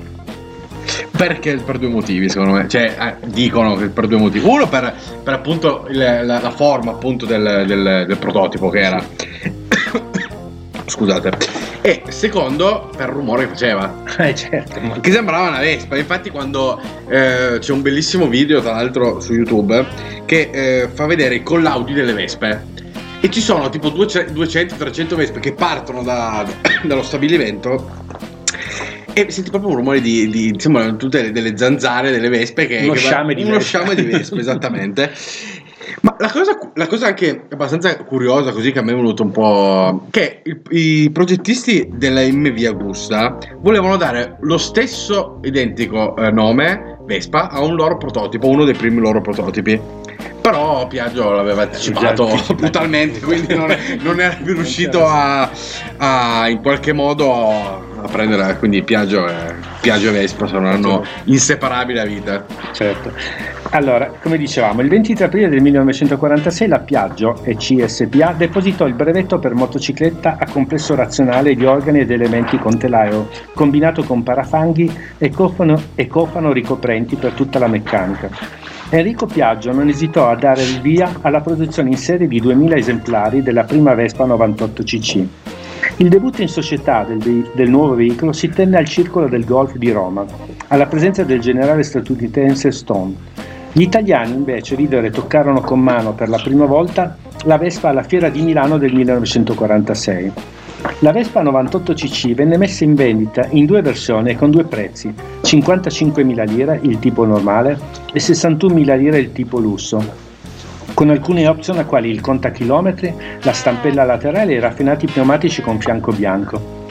[1.16, 2.68] Perché per due motivi, secondo me.
[2.68, 4.46] Cioè, eh, dicono che per due motivi.
[4.46, 9.02] Uno per, per appunto il- la, la forma appunto del, del- del prototipo che era.
[10.86, 11.30] Scusate.
[11.82, 14.02] E secondo per il rumore che faceva.
[14.18, 15.96] Eh certo, ma- Che sembrava una Vespa.
[15.96, 19.86] Infatti, quando eh, c'è un bellissimo video, tra l'altro, su YouTube,
[20.26, 22.66] che eh, fa vedere i collaudi delle Vespe.
[23.22, 26.44] E ci sono tipo 200-300 Vespe che partono da-
[26.84, 27.98] dallo stabilimento.
[29.12, 30.28] E senti proprio un rumore di.
[30.28, 32.78] di sembrano tutte le- delle zanzare delle vespe che.
[32.82, 33.64] Uno che va- sciame di uno vespe.
[33.78, 35.12] sciame di vespe, esattamente.
[36.02, 39.30] Ma la cosa, la cosa anche abbastanza curiosa, così che a me è venuto un
[39.32, 40.06] po'.
[40.10, 47.48] che il- i progettisti della MV Augusta volevano dare lo stesso identico eh, nome, Vespa,
[47.50, 49.80] a un loro prototipo, uno dei primi loro prototipi.
[50.40, 52.28] Però Piaggio l'aveva anticipato.
[52.54, 55.50] brutalmente, quindi non, non era più riuscito a,
[55.98, 58.56] a, in qualche modo a prendere.
[58.58, 62.44] Quindi Piaggio e, Piaggio e Vespa saranno inseparabili a vita.
[62.72, 63.12] certo.
[63.72, 69.38] Allora, come dicevamo, il 23 aprile del 1946 la Piaggio e CSPA depositò il brevetto
[69.38, 75.30] per motocicletta a complesso razionale di organi ed elementi con telaio combinato con parafanghi e
[75.30, 78.28] cofano, e cofano ricoprenti per tutta la meccanica.
[78.88, 83.40] Enrico Piaggio non esitò a dare il via alla produzione in serie di 2000 esemplari
[83.40, 85.26] della prima Vespa 98 cc.
[86.00, 89.92] Il debutto in società del, del nuovo veicolo si tenne al Circolo del Golf di
[89.92, 90.24] Roma,
[90.68, 93.14] alla presenza del generale statunitense Stone.
[93.70, 98.02] Gli italiani invece videro e toccarono con mano per la prima volta la Vespa alla
[98.02, 100.32] Fiera di Milano del 1946.
[101.00, 106.48] La Vespa 98cc venne messa in vendita in due versioni e con due prezzi, 55.000
[106.48, 107.78] lire il tipo normale
[108.10, 110.29] e 61.000 lire il tipo lusso,
[111.00, 116.12] con alcune opzioni quali il contachilometri, la stampella laterale e i raffinati pneumatici con fianco
[116.12, 116.88] bianco.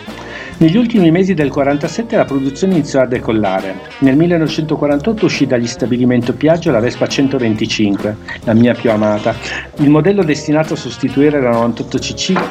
[0.57, 3.75] Negli ultimi mesi del 47 la produzione iniziò a decollare.
[3.99, 9.35] Nel 1948 uscì dagli stabilimento Piaggio la Vespa 125, la mia più amata,
[9.75, 12.41] il modello destinato a sostituire la 98cc.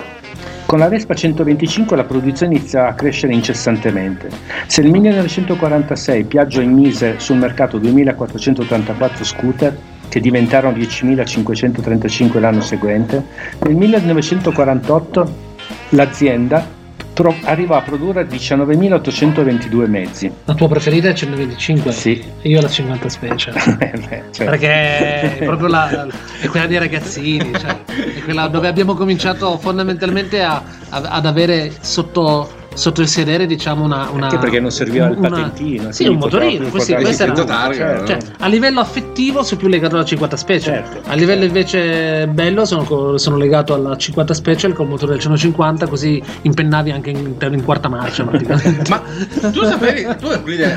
[0.64, 4.28] Con la Vespa 125 la produzione iniziò a crescere incessantemente.
[4.68, 9.76] Se nel 1946 Piaggio immise sul mercato 2484 scooter,
[10.08, 13.22] che diventarono 10.535 l'anno seguente,
[13.60, 15.46] nel 1948
[15.90, 16.64] l'azienda
[17.12, 20.30] pro- arrivò a produrre 19.822 mezzi.
[20.44, 21.92] La tua preferita è 125?
[21.92, 22.22] Sì.
[22.42, 23.54] Io la 50 Special.
[23.80, 26.06] Eh beh, cioè, Perché è proprio la, la-
[26.40, 27.76] è quella dei ragazzini, cioè,
[28.16, 33.84] è quella dove abbiamo cominciato fondamentalmente a- a- ad avere sotto, sotto il sedere, diciamo,
[33.84, 34.08] una.
[34.10, 36.68] una Anche perché non serviva il una- patentino, Sì, un motorino.
[36.68, 40.74] Questi, questi erano- targa, cioè, a livello affettivo sono più legato alla 50 Special.
[40.74, 41.10] Certo.
[41.10, 46.22] A livello invece bello sono, sono legato alla 50 Special col motore del 150, così
[46.42, 48.88] impennavi anche in, in quarta marcia praticamente.
[48.90, 49.02] Ma
[49.50, 50.74] tu sapevi, tu eh,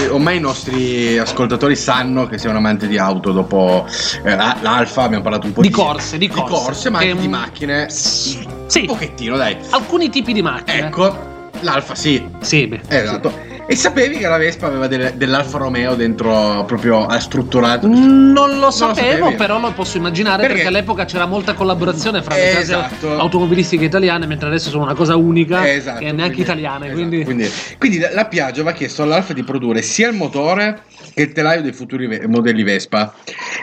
[0.00, 3.86] eh, ormai i nostri ascoltatori sanno che sei un amante di auto dopo
[4.22, 6.90] eh, la- l'Alfa, abbiamo parlato un po' Di di, corse, di corse.
[6.90, 7.86] ma Che- anche di macchine.
[7.88, 8.80] Sì.
[8.80, 9.56] Un pochettino, dai.
[9.70, 10.86] Alcuni tipi di macchine.
[10.86, 12.80] Ecco, l'Alfa sì, Sì, beh.
[12.88, 13.46] esatto.
[13.70, 17.86] E sapevi che la Vespa aveva del- dell'Alfa Romeo dentro proprio strutturato?
[17.86, 19.34] Non lo sapevo, sapevi?
[19.36, 20.68] però lo posso immaginare perché, Perché?
[20.68, 23.18] all'epoca c'era molta collaborazione fra le case Esatto.
[23.18, 26.86] automobilistiche italiane, mentre adesso sono una cosa unica Esatto, e neanche quindi- italiane.
[26.86, 27.24] esatto, quindi...
[27.24, 30.80] quindi, quindi la Piaggio aveva chiesto all'Alfa di produrre sia il motore
[31.18, 33.12] che il telaio dei futuri modelli Vespa.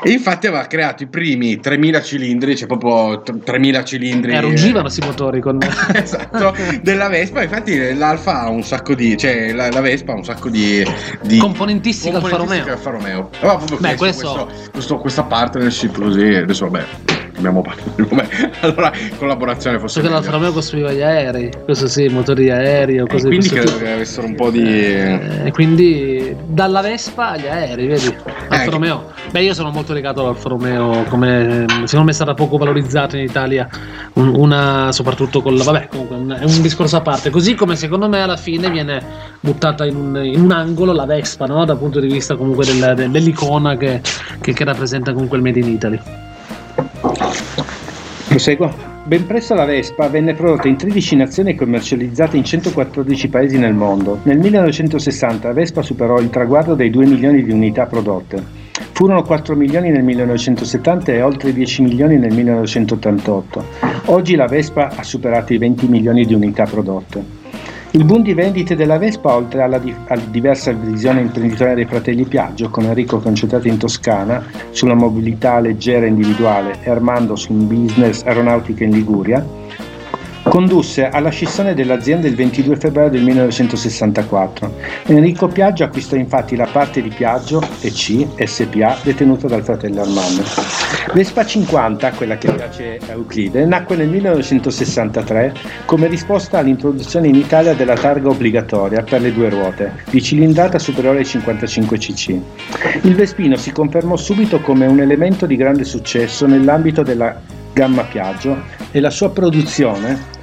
[0.03, 4.33] E infatti aveva creato i primi 3000 cilindri, cioè proprio t- 3000 cilindri.
[4.33, 5.57] Eh, ruggivano questi motori con...
[5.93, 7.43] esatto, della Vespa.
[7.43, 9.15] Infatti l'Alfa ha un sacco di.
[9.17, 10.85] cioè la, la Vespa ha un sacco di.
[11.21, 12.75] di Componentistica Alfa componentistica Romeo.
[12.75, 13.29] Alfa Romeo.
[13.39, 16.25] Aveva proprio Beh, questo- questo- questo- questa partnership così.
[16.33, 17.14] Adesso vabbè.
[17.37, 18.27] Abbiamo parlato nome.
[18.65, 20.31] Allora, collaborazione fosse l'Alfa meglio.
[20.31, 24.25] Romeo costruiva gli aerei, questo sì, motori aerei o cose di quindi credo che avessero
[24.27, 24.63] un po' di...
[24.63, 28.15] E quindi dalla Vespa agli aerei, vedi?
[28.49, 29.11] Alfa Eh, Romeo.
[29.31, 33.23] Beh, io sono molto legato all'Alfa Romeo, come secondo me è stata poco valorizzata in
[33.23, 33.67] Italia,
[34.13, 35.63] un- una soprattutto con la.
[35.63, 37.29] Vabbè, comunque un- è un discorso a parte.
[37.29, 39.01] Così come secondo me alla fine viene
[39.39, 41.65] buttata in un, in un angolo la Vespa, no?
[41.65, 44.01] Dal punto di vista comunque del- dell'icona che,
[44.41, 45.99] che- che rappresenta comunque il Made in Italy.
[48.35, 48.69] Proseguo.
[49.05, 53.73] Ben presto la Vespa venne prodotta in 13 nazioni e commercializzata in 114 paesi nel
[53.73, 54.19] mondo.
[54.23, 58.43] Nel 1960 la Vespa superò il traguardo dei 2 milioni di unità prodotte.
[58.91, 63.63] Furono 4 milioni nel 1970 e oltre 10 milioni nel 1988.
[64.07, 67.44] Oggi la Vespa ha superato i 20 milioni di unità prodotte.
[67.95, 72.25] Il boom di vendite della Vespa, oltre alla, di- alla diversa visione imprenditoriale dei fratelli
[72.25, 78.21] Piaggio, con Enrico concentrato in Toscana sulla mobilità leggera individuale e Armando su un business
[78.23, 79.47] aeronautica in Liguria,
[80.55, 84.73] condusse alla scissione dell'azienda il 22 febbraio del 1964.
[85.07, 90.43] Enrico Piaggio acquistò infatti la parte di Piaggio EC SPA detenuta dal fratello Armando.
[91.13, 95.53] Vespa 50, quella che piace a Euclide, nacque nel 1963
[95.83, 101.17] come risposta all'introduzione in Italia della targa obbligatoria per le due ruote, di cilindrata superiore
[101.17, 102.29] ai 55 cc.
[103.01, 107.41] Il Vespino si confermò subito come un elemento di grande successo nell'ambito della
[107.73, 110.34] gamma Piaggio e la sua produzione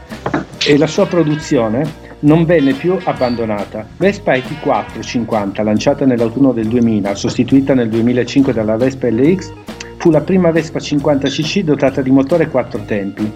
[0.65, 3.87] e la sua produzione non venne più abbandonata.
[3.97, 9.53] Vespa ET4 50, lanciata nell'autunno del 2000, sostituita nel 2005 dalla Vespa LX,
[9.97, 13.31] fu la prima Vespa 50cc dotata di motore 4 tempi.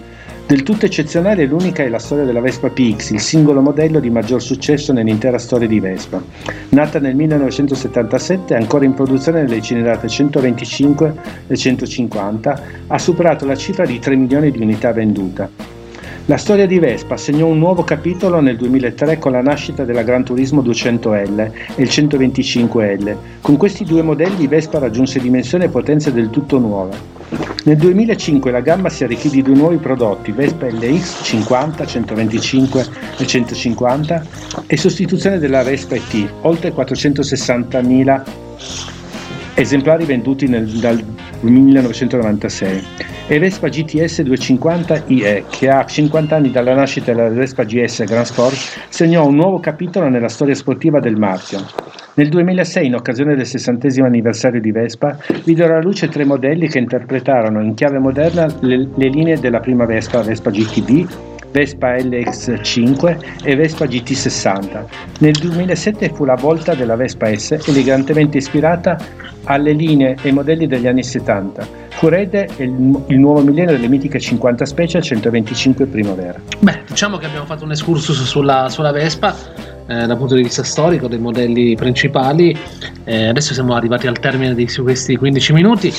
[0.47, 4.41] Del tutto eccezionale l'unica è la storia della Vespa PX, il singolo modello di maggior
[4.41, 6.23] successo nell'intera storia di Vespa.
[6.69, 11.13] Nata nel 1977, ancora in produzione nelle cilindrate 125
[11.47, 15.76] e 150, ha superato la cifra di 3 milioni di unità vendute.
[16.29, 20.25] La storia di Vespa segnò un nuovo capitolo nel 2003 con la nascita della Gran
[20.25, 23.15] Turismo 200L e il 125L.
[23.39, 26.97] Con questi due modelli Vespa raggiunse dimensioni e potenze del tutto nuove.
[27.63, 32.85] Nel 2005 la gamma si arricchì di due nuovi prodotti, Vespa LX 50, 125
[33.19, 34.25] e 150
[34.67, 38.23] e sostituzione della Vespa ET, oltre 460.000
[39.59, 41.03] esemplari venduti nel- dal
[41.39, 42.83] 1996
[43.27, 48.25] e Vespa GTS 250 IE che a 50 anni dalla nascita della Vespa GS Grand
[48.25, 48.55] Sport
[48.89, 51.65] segnò un nuovo capitolo nella storia sportiva del marchio.
[52.13, 56.79] Nel 2006, in occasione del 60 anniversario di Vespa, videro alla luce tre modelli che
[56.79, 61.07] interpretarono in chiave moderna le, le linee della prima Vespa, Vespa GTB,
[61.57, 64.85] Vespa LX5 e Vespa GT60.
[65.21, 68.95] Nel 2007 fu la volta della Vespa S, elegantemente ispirata
[69.45, 71.67] alle linee e modelli degli anni 70.
[71.89, 76.39] Fu erede il, il nuovo millennio delle mitiche 50 Special 125 Primavera.
[76.59, 79.35] Beh, diciamo che abbiamo fatto un excursus sulla, sulla Vespa
[79.87, 82.55] eh, dal punto di vista storico dei modelli principali.
[83.03, 85.91] Eh, adesso siamo arrivati al termine di questi 15 minuti.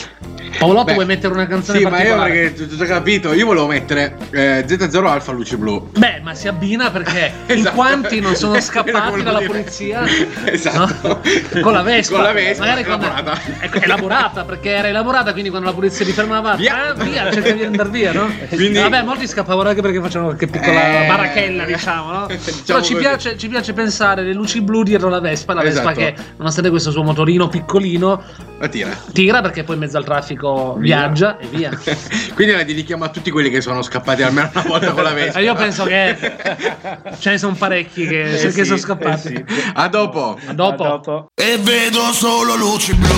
[0.59, 3.67] Paolotto, Beh, vuoi mettere una canzone Sì, ma io perché tu hai capito, io volevo
[3.69, 5.91] mettere eh, Z0 Alfa Luce Blu.
[5.97, 7.75] Beh, ma si abbina perché in Esatto.
[7.77, 9.51] quanti non sono scappati dalla dire.
[9.51, 10.03] polizia
[10.45, 11.21] Esatto.
[11.53, 11.61] no?
[11.61, 13.41] con la Vespa, Con la Vespa, magari quando- elaborata.
[13.61, 16.93] ecco, elaborata perché era elaborata, quindi quando la polizia li fermava, Via.
[16.95, 18.29] eh, via cerca di andare via, no?
[18.51, 22.27] Quindi- Vabbè, molti scappavano anche perché facevano qualche piccola Eh, barachella, diciamo, no?
[22.27, 25.93] diciamo Però ci piace, ci piace pensare le luci blu dietro la Vespa, la Vespa
[25.93, 25.99] Esatto.
[26.01, 28.23] che nonostante questo suo motorino piccolino
[28.71, 28.91] tira.
[29.13, 30.47] tira perché poi in mezzo al traffico
[30.79, 30.97] Via.
[31.09, 31.71] viaggia e via.
[32.35, 35.39] Quindi la dedichiamo a tutti quelli che sono scappati almeno una volta con la Vespa.
[35.39, 36.17] E io penso che
[37.19, 39.33] ce ne sono parecchi che, Eh che sì, sono scappati.
[39.33, 39.71] eh sì.
[39.75, 40.39] A dopo.
[40.47, 40.85] A dopo.
[40.85, 41.27] A dopo.
[41.35, 43.09] E vedo solo luci blu.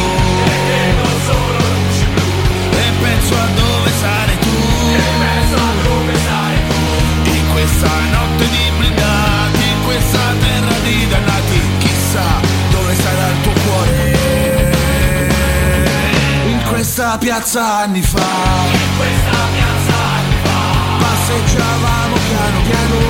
[2.73, 4.49] E penso a dove sarai tu.
[7.25, 8.10] In questa
[17.01, 18.27] In questa piazza anni fa.
[20.99, 23.10] Passeggiavamo piano piano.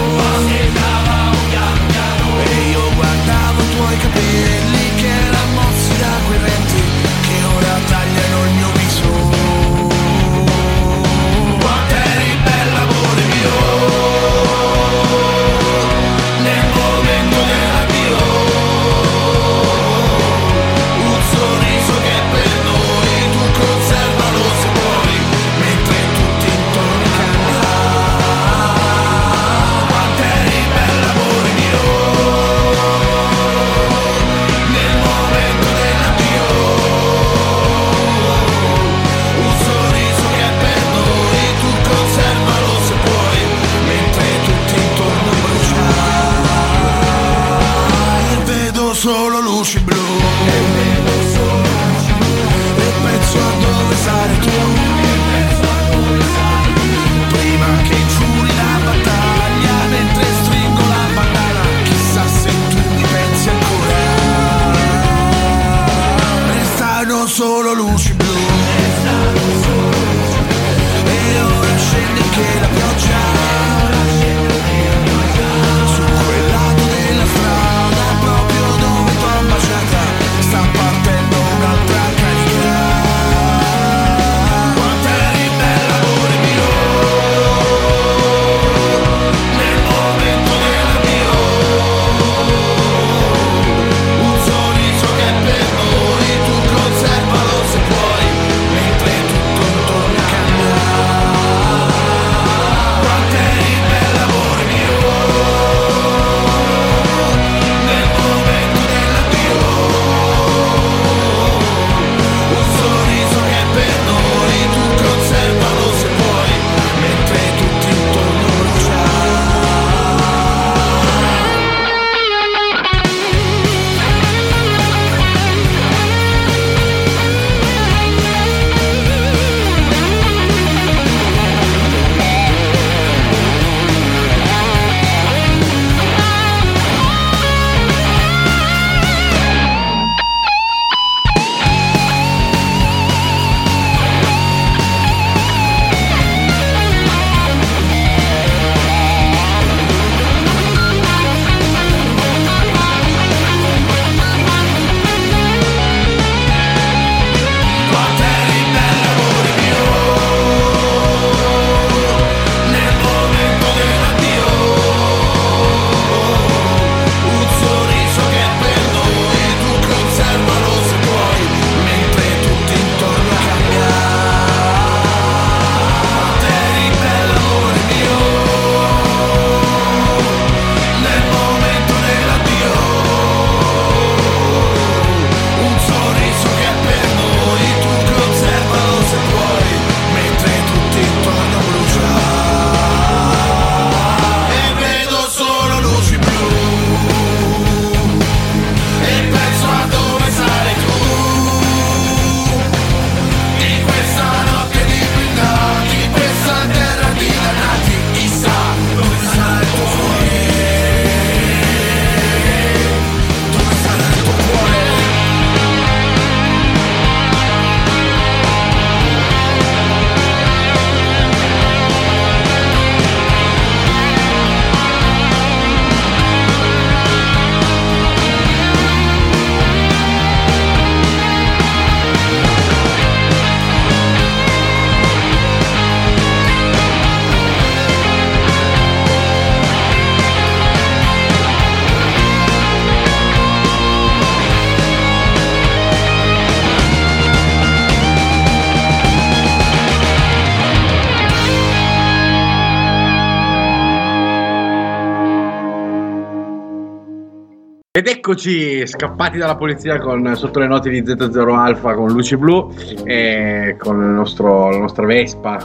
[257.92, 262.72] Ed eccoci scappati dalla polizia con, sotto le note di Z0 Alpha con luci blu
[263.02, 265.58] e con il nostro, la nostra Vespa,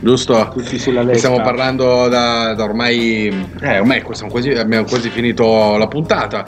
[0.00, 0.48] giusto?
[0.52, 1.28] Tutti sulla E Vespa.
[1.28, 3.28] Stiamo parlando da, da ormai,
[3.60, 6.44] eh, ormai siamo quasi, abbiamo quasi finito la puntata.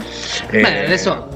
[0.50, 1.28] Eh, Beh, adesso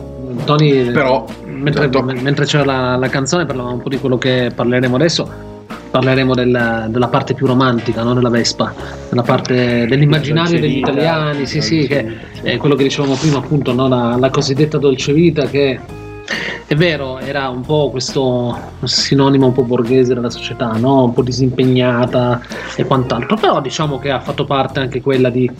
[0.44, 4.50] Tony, però, mentre, intanto- mentre c'era la, la canzone, parlavamo un po' di quello che
[4.52, 5.52] parleremo adesso.
[5.94, 8.14] Parleremo del- della parte più romantica no?
[8.14, 8.74] della Vespa,
[9.08, 12.04] della parte dell'immaginario degli italiani, sì, sì, che
[12.42, 13.86] è quello che dicevamo prima, appunto, no?
[13.86, 15.78] la, la cosiddetta dolce vita, che
[16.66, 21.04] è vero, era un po' questo sinonimo un po' borghese della società, no?
[21.04, 22.40] un po' disimpegnata
[22.76, 25.50] e quant'altro, però diciamo che ha fatto parte anche quella di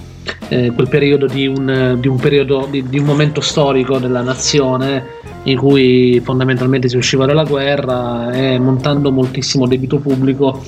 [0.49, 5.23] eh, quel periodo di un, di un periodo di, di un momento storico della nazione
[5.45, 10.63] in cui fondamentalmente si usciva dalla guerra e montando moltissimo debito pubblico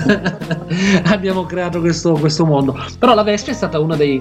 [1.04, 4.18] abbiamo creato questo, questo mondo però la Vespa è stata una dei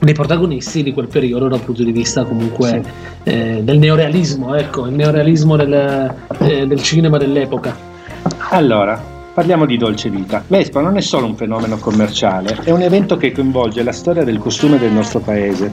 [0.00, 2.82] dei protagonisti di quel periodo dal punto di vista comunque
[3.22, 7.76] eh, del neorealismo, ecco, il neorealismo del, eh, del cinema dell'epoca.
[8.50, 9.00] Allora,
[9.34, 10.42] parliamo di dolce vita.
[10.46, 14.38] Vespa non è solo un fenomeno commerciale, è un evento che coinvolge la storia del
[14.38, 15.70] costume del nostro paese.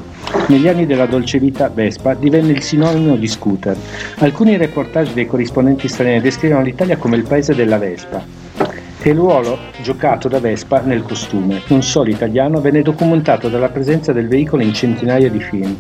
[0.48, 3.78] Negli anni della dolce vita Vespa divenne il sinonimo di scooter.
[4.18, 8.47] Alcuni reportage dei corrispondenti stranieri descrivono l'Italia come il paese della Vespa.
[9.08, 14.12] E il ruolo giocato da Vespa nel costume, non solo italiano, venne documentato dalla presenza
[14.12, 15.78] del veicolo in centinaia di film.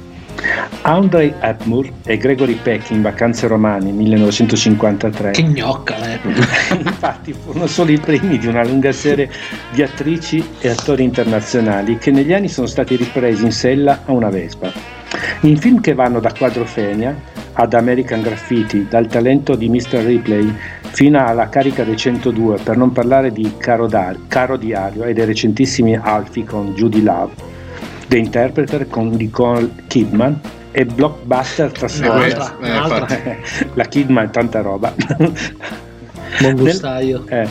[0.84, 6.20] Audrey Hepburn e Gregory Peck in Vacanze romane 1953 Che gnocca, eh.
[6.80, 9.30] Infatti furono solo i primi di una lunga serie
[9.74, 14.30] di attrici e attori internazionali che negli anni sono stati ripresi in sella a una
[14.30, 14.72] Vespa.
[15.42, 17.14] In film che vanno da Quadrofenia
[17.60, 20.00] ad American Graffiti, dal talento di Mr.
[20.06, 20.56] Ripley
[20.98, 25.26] fino alla carica dei 102, per non parlare di Caro, Dar- Caro Diario e dei
[25.26, 27.34] recentissimi Alfie con Judy Love,
[28.08, 30.40] The Interpreter con Nicole Kidman
[30.72, 32.34] e Blockbuster Trasformers.
[32.34, 33.18] Un'altra, Eh, un'altra.
[33.76, 34.92] La Kidman è tanta roba.
[36.40, 37.24] Buon gustaio.
[37.28, 37.48] Eh,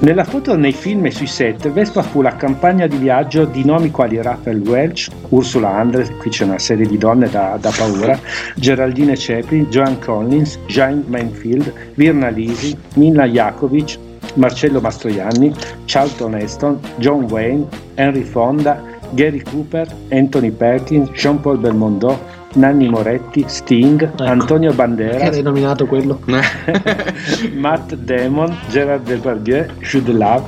[0.00, 3.90] nella foto nei film e sui set, Vespa fu la campagna di viaggio di nomi
[3.90, 8.18] quali Raphael Welch, Ursula Andres, qui c'è una serie di donne da, da paura,
[8.56, 13.98] Geraldine Chaplin, Joan Collins, Jane Manfield, Virna Lisi, Mina Jakovic,
[14.34, 15.54] Marcello Mastroianni,
[15.84, 22.18] Charlton Heston, John Wayne, Henry Fonda, Gary Cooper, Anthony Perkins, Jean-Paul Belmondo,
[22.54, 26.20] Nanni Moretti, Sting, Antonio Che Banderas, hai nominato quello?
[27.54, 30.44] Matt Damon, Gerard Depardieu, Jude Law,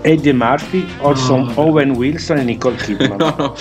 [0.00, 3.16] Eddie Murphy, Orson Owen Wilson e Nicole Kidman.
[3.18, 3.54] No, no.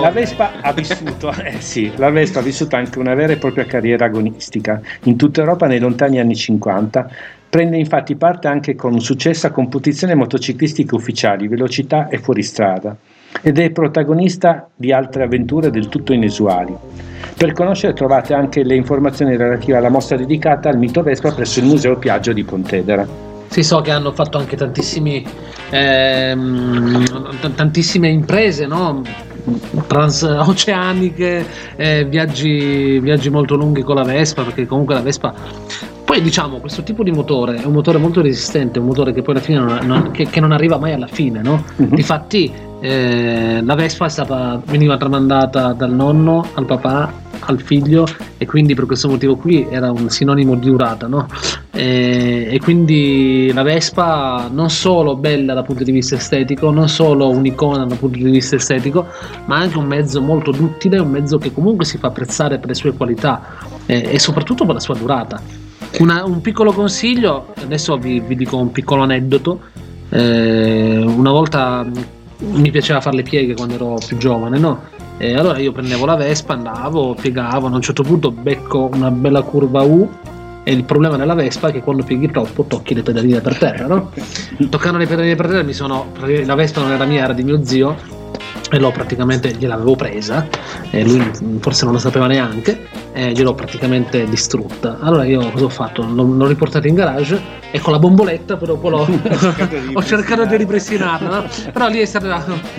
[0.00, 3.64] La Vespa ha vissuto, eh sì, la Vespa ha vissuto anche una vera e propria
[3.64, 4.80] carriera agonistica.
[5.04, 7.10] In tutta Europa nei lontani anni 50
[7.48, 12.96] prende infatti parte anche con successo a competizioni motociclistiche ufficiali, velocità e fuoristrada
[13.42, 16.74] ed è protagonista di altre avventure del tutto inusuali.
[17.36, 21.66] Per conoscere trovate anche le informazioni relative alla mostra dedicata al mito Vespa presso il
[21.66, 23.06] Museo Piaggio di Pontedera.
[23.48, 25.26] Sì, so che hanno fatto anche tantissimi,
[25.70, 29.02] ehm, tantissime imprese, no?
[29.86, 31.44] transoceaniche,
[31.76, 35.34] eh, viaggi, viaggi molto lunghi con la Vespa, perché comunque la Vespa...
[36.10, 39.36] Poi diciamo, questo tipo di motore è un motore molto resistente, un motore che poi
[39.36, 41.62] alla fine non, non- che, che non arriva mai alla fine, no?
[41.76, 41.94] Mhm.
[41.94, 48.08] Difatti eh, la Vespa stata, veniva tramandata dal nonno al papà al figlio
[48.38, 51.28] e quindi per questo motivo qui era un sinonimo di durata, no?
[51.70, 57.28] E, e quindi la Vespa non solo bella dal punto di vista estetico, non solo
[57.28, 59.06] un'icona dal punto di vista estetico,
[59.44, 62.74] ma anche un mezzo molto duttile, un mezzo che comunque si fa apprezzare per le
[62.74, 63.42] sue qualità
[63.86, 65.59] eh, e soprattutto per la sua durata.
[65.98, 69.60] Una- un piccolo consiglio, adesso vi, vi dico un piccolo aneddoto.
[70.08, 72.04] Eh, una volta mh,
[72.38, 74.82] mi piaceva fare le pieghe quando ero più giovane, no?
[75.18, 79.42] E allora io prendevo la Vespa, andavo, piegavo, a un certo punto becco una bella
[79.42, 80.08] curva U
[80.62, 83.86] e il problema della Vespa è che quando pieghi troppo tocchi le pedaline per terra,
[83.86, 84.10] no?
[84.70, 86.12] Toccando le pedaline per terra mi sono...
[86.20, 87.96] la Vespa non era mia, era di mio zio
[88.70, 90.46] e l'ho praticamente gliel'avevo presa
[90.90, 95.68] e lui forse non lo sapeva neanche e gliel'ho praticamente distrutta allora io cosa ho
[95.68, 96.02] fatto?
[96.02, 97.40] l'ho, l'ho riportata in garage
[97.72, 99.08] e con la bomboletta poi dopo l'ho
[99.94, 101.44] ho cercato di ripristinarla no?
[101.72, 102.28] però lì è stato,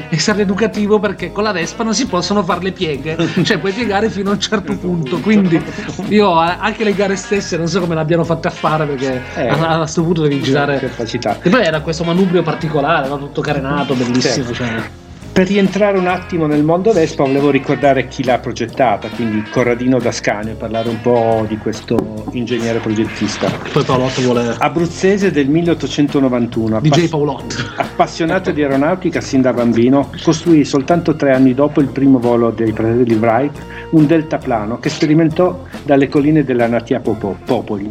[0.10, 3.72] è stato educativo perché con la Vespa non si possono fare le pieghe cioè puoi
[3.74, 5.62] piegare fino a un certo punto quindi
[6.08, 9.48] io anche le gare stesse non so come l'abbiano fatte a fare perché Eh.
[9.48, 11.38] a questo punto devi girare capacità.
[11.42, 13.18] e poi era questo manubrio particolare no?
[13.18, 14.54] tutto carenato bellissimo Certo.
[14.54, 15.10] cioè.
[15.34, 20.56] Per rientrare un attimo nel mondo Vespa volevo ricordare chi l'ha progettata, quindi Corradino Dascanio,
[20.56, 23.50] parlare un po' di questo ingegnere progettista.
[23.72, 30.10] poi Paolotto vuole Abruzzese del 1891, DJ appass- Paolotto appassionato di aeronautica sin da bambino,
[30.22, 33.58] costruì soltanto tre anni dopo il primo volo dei fratelli Wright
[33.92, 37.90] un deltaplano che sperimentò dalle colline della Natia Popo- Popoli.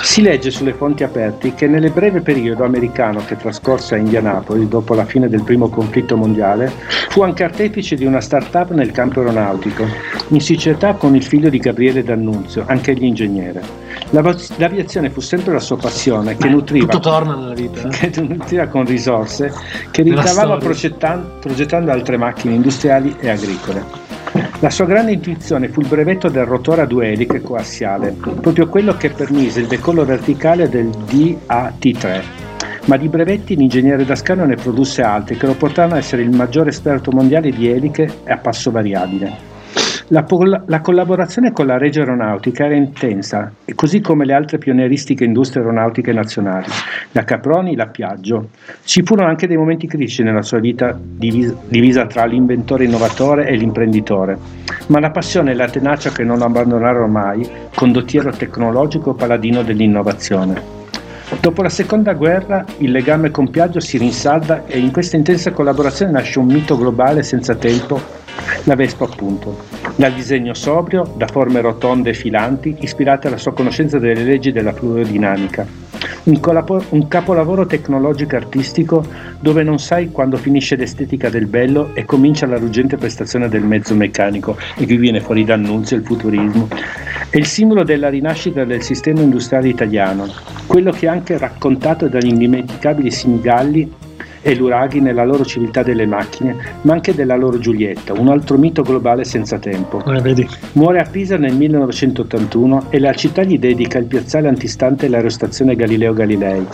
[0.00, 4.94] Si legge sulle fonti aperte che nel breve periodo americano che trascorse a Indianapolis dopo
[4.94, 6.72] la fine del primo conflitto mondiale
[7.08, 9.86] fu anche artefice di una start-up nel campo aeronautico,
[10.28, 13.62] in società con il figlio di Gabriele D'Annunzio, anche egli ingegnere.
[14.10, 18.10] L'av- L'aviazione fu sempre la sua passione che nutriva tutto torna nella vita eh.
[18.10, 19.52] che nutriva con risorse
[19.90, 20.56] che ricavava storia.
[20.58, 24.01] progettan- progettando altre macchine industriali e agricole.
[24.60, 28.96] La sua grande intuizione fu il brevetto del rotore a due eliche coassiale, proprio quello
[28.96, 32.22] che permise il decollo verticale del DAT-3.
[32.86, 36.70] Ma di brevetti l'ingegnere Dascano ne produsse altri che lo portarono a essere il maggiore
[36.70, 39.51] esperto mondiale di eliche a passo variabile.
[40.08, 45.24] La, pol- la collaborazione con la Regia Aeronautica era intensa, così come le altre pionieristiche
[45.24, 46.66] industrie aeronautiche nazionali,
[47.12, 48.48] la Caproni, la Piaggio.
[48.84, 53.56] Ci furono anche dei momenti critici nella sua vita divis- divisa tra l'inventore innovatore e
[53.56, 54.36] l'imprenditore,
[54.88, 60.80] ma la passione e la tenacia che non abbandonarono mai, condottiero tecnologico paladino dell'innovazione.
[61.40, 66.12] Dopo la seconda guerra il legame con Piaggio si rinsalda e in questa intensa collaborazione
[66.12, 68.20] nasce un mito globale senza tempo,
[68.64, 69.64] la Vespa appunto,
[69.96, 74.72] dal disegno sobrio, da forme rotonde e filanti, ispirate alla sua conoscenza delle leggi della
[74.72, 75.66] fluidodinamica.
[76.24, 79.04] Un, colapo- un capolavoro tecnologico artistico
[79.40, 83.94] dove non sai quando finisce l'estetica del bello e comincia la ruggente prestazione del mezzo
[83.94, 86.68] meccanico e qui viene fuori d'annunzio il futurismo.
[87.28, 90.28] È il simbolo della rinascita del sistema industriale italiano,
[90.66, 93.92] quello che è anche raccontato dagli indimenticabili Sinigalli
[94.42, 98.82] e Luraghi nella loro civiltà delle macchine, ma anche della loro Giulietta, un altro mito
[98.82, 100.04] globale senza tempo.
[100.04, 100.46] Eh, vedi.
[100.72, 106.12] Muore a Pisa nel 1981 e la città gli dedica il piazzale antistante l'aerostazione Galileo
[106.12, 106.66] Galilei.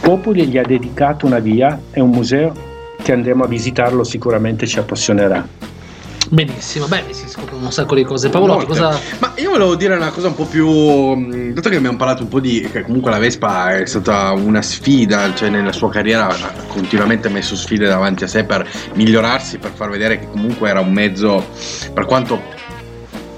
[0.00, 2.52] Popoli gli ha dedicato una via e un museo
[3.02, 5.76] che andremo a visitarlo sicuramente ci appassionerà.
[6.30, 8.28] Benissimo, beh, si scoprono un sacco di cose.
[8.32, 8.66] Molte.
[8.66, 8.98] cosa...
[9.18, 10.68] Ma io volevo dire una cosa un po' più.
[10.68, 12.68] mh, Dato che abbiamo parlato un po' di.
[12.70, 17.56] che comunque la Vespa è stata una sfida, cioè nella sua carriera ha continuamente messo
[17.56, 21.46] sfide davanti a sé per migliorarsi, per far vedere che comunque era un mezzo,
[21.94, 22.40] per quanto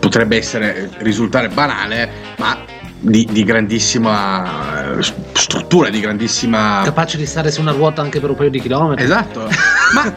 [0.01, 2.59] potrebbe essere risultare banale, ma
[2.99, 5.03] di, di grandissima eh,
[5.33, 6.83] struttura, di grandissima.
[6.85, 9.05] Capace di stare su una ruota anche per un paio di chilometri.
[9.05, 9.49] Esatto.
[9.95, 10.13] Ma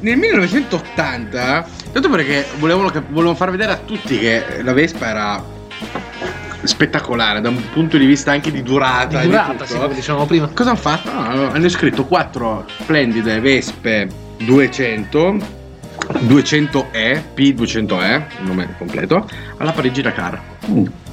[0.00, 5.58] nel 1980, tanto perché volevano, volevano far vedere a tutti che la Vespa era
[6.62, 9.20] spettacolare da un punto di vista anche di durata.
[9.20, 9.66] Di durata, tutto.
[9.66, 10.48] sì, come dicevamo prima.
[10.48, 11.12] Cosa hanno fatto?
[11.12, 14.08] No, hanno scritto quattro splendide Vespe
[14.38, 15.58] 200.
[16.10, 20.40] 200E, P200E, il nome completo, alla Parigi Dakar.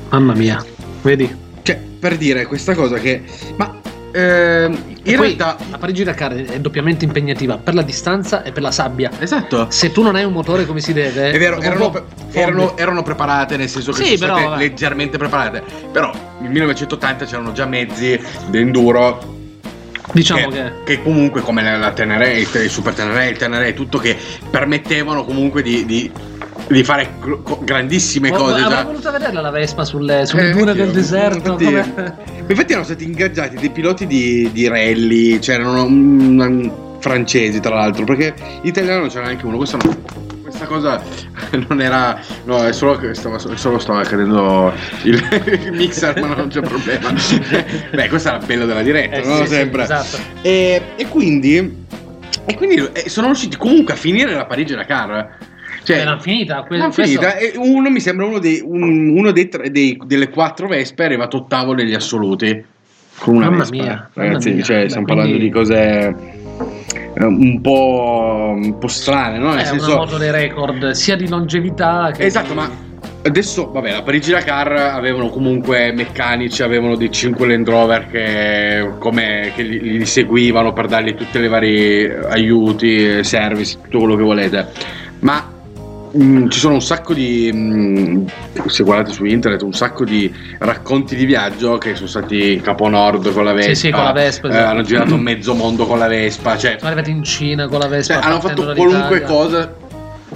[0.10, 0.64] Mamma mia,
[1.02, 1.36] vedi?
[1.62, 3.24] Cioè, per dire questa cosa che.
[3.58, 3.76] Ma
[4.12, 5.58] ehm, E in poi realtà.
[5.70, 9.12] la Parigi Dakar è doppiamente impegnativa per la distanza e per la sabbia.
[9.20, 9.68] Esatto.
[9.70, 13.04] Se tu non hai un motore come si deve, È vero, erano, po' erano- erano
[13.04, 14.62] preparate, nel senso che Sì, sono però, state vabbè.
[14.62, 15.64] leggermente preparate.
[15.92, 19.36] Però nel 1980 c'erano già mezzi d'enduro
[20.14, 20.72] Diciamo che, che.
[20.98, 24.16] che comunque come la, Tenere, il, il Super Tenere, il Tenere, tutto che
[24.50, 26.10] permettevano comunque di, di-
[26.70, 27.10] di fare
[27.64, 28.84] grandissime Oh, cose avrei già.
[28.84, 31.38] voluto vederla la Vespa sulle, sulle Eh, dune del deserto.
[31.38, 32.16] Infatti, come-
[32.48, 38.34] infatti erano stati ingaggiati dei piloti di, di rally, c'erano mm, francesi tra l'altro, perché
[38.64, 39.58] italiano c'era anche uno.
[39.58, 39.98] Questa, no-
[40.42, 41.02] questa cosa
[41.70, 42.20] non era.
[42.46, 45.14] No, è solo che stava, solo stava cadendo il,
[45.64, 47.14] il mixer, ma non c'è problema.
[47.94, 49.36] Beh, questo era bello della diretta, Eh, no?
[49.38, 49.84] sì, sì, Sempre.
[49.84, 50.18] esatto.
[50.42, 51.86] E, e quindi.
[52.50, 55.56] E quindi eh, sono riusciti comunque a finire la Parigi Dakar.
[55.88, 56.64] Cioè, Era finita.
[56.64, 60.28] que- questo- finita e uno mi sembra uno, dei, un- uno dei tre- dei- delle
[60.30, 62.62] quattro Vespe è arrivato ottavo negli assoluti
[63.20, 64.64] con una Mamma Vespa mia, ragazzi mamma mia.
[64.66, 66.16] cioè, Beh, stiamo quindi- parlando di cose
[67.20, 69.52] eh, un po', un po' strane no?
[69.52, 72.26] nel È senso una moto dei record sia di longevità che.
[72.26, 72.70] esatto di- ma
[73.24, 79.54] adesso vabbè la Parigi Dakar avevano comunque meccanici avevano dei 5 Land Rover che, come,
[79.56, 84.68] che li, li seguivano per dargli tutti i vari aiuti service tutto quello che volete
[85.20, 85.56] ma
[86.18, 88.26] Mm, ci sono un sacco di mm,
[88.68, 93.32] se guardate su internet un sacco di racconti di viaggio che sono stati Capo Nord
[93.34, 94.58] con la Vespa Sì, sì, con la Vespa, eh, sì.
[94.58, 98.16] hanno girato mezzo mondo con la Vespa cioè, Sono arrivati in Cina con la Vespa.
[98.16, 99.76] cioè, hanno fatto qualunque cosa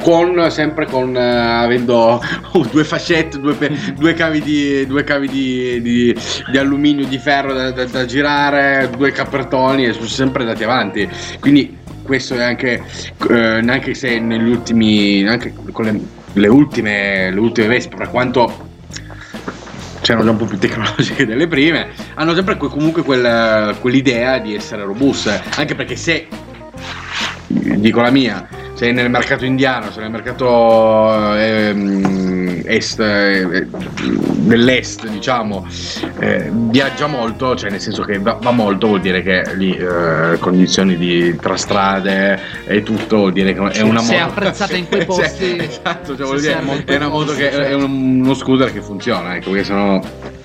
[0.04, 2.22] con sempre con eh, avendo
[2.72, 3.56] due fascette due,
[3.98, 6.16] due cavi di due cavi di, di-
[6.50, 11.10] di alluminio di ferro da, da- da girare due capertoni e sono sempre andati avanti
[11.40, 11.78] quindi
[12.12, 12.84] questo è anche
[13.30, 15.97] eh, neanche se negli ultimi anche con le,
[16.34, 18.68] le ultime le ultime Vespa per quanto
[20.01, 24.53] c'erano già un po' più tecnologiche delle prime hanno sempre que- comunque quel- quell'idea di
[24.53, 25.41] essere robuste.
[25.55, 26.28] Anche perché se
[27.47, 32.21] dico la mia se nel mercato indiano se nel mercato ehm,
[32.66, 33.68] est eh,
[34.36, 35.68] dell'est diciamo
[36.20, 40.38] eh, viaggia molto cioè nel senso che va, va molto vuol dire che lì eh,
[40.39, 44.76] condizioni di tra strade e tutto vuol dire che è una se è moto apprezzata
[44.76, 47.66] in quei posti, Sì, esatto cioè vuol dire è una moto che cioè.
[47.68, 49.99] è un- uno scooter che funziona ecco perché sennò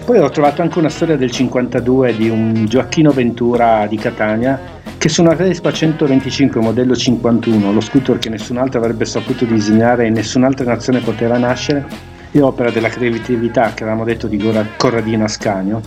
[0.07, 4.57] Poi ho trovato anche una storia del 52 di un Gioacchino Ventura di Catania
[4.99, 10.07] che su una Vespa 125 modello 51, lo scooter che nessun altro avrebbe saputo disegnare
[10.07, 11.85] e nessun'altra nazione poteva nascere,
[12.31, 14.41] è opera della creatività che avevamo detto di
[14.77, 15.81] Corradino Ascanio,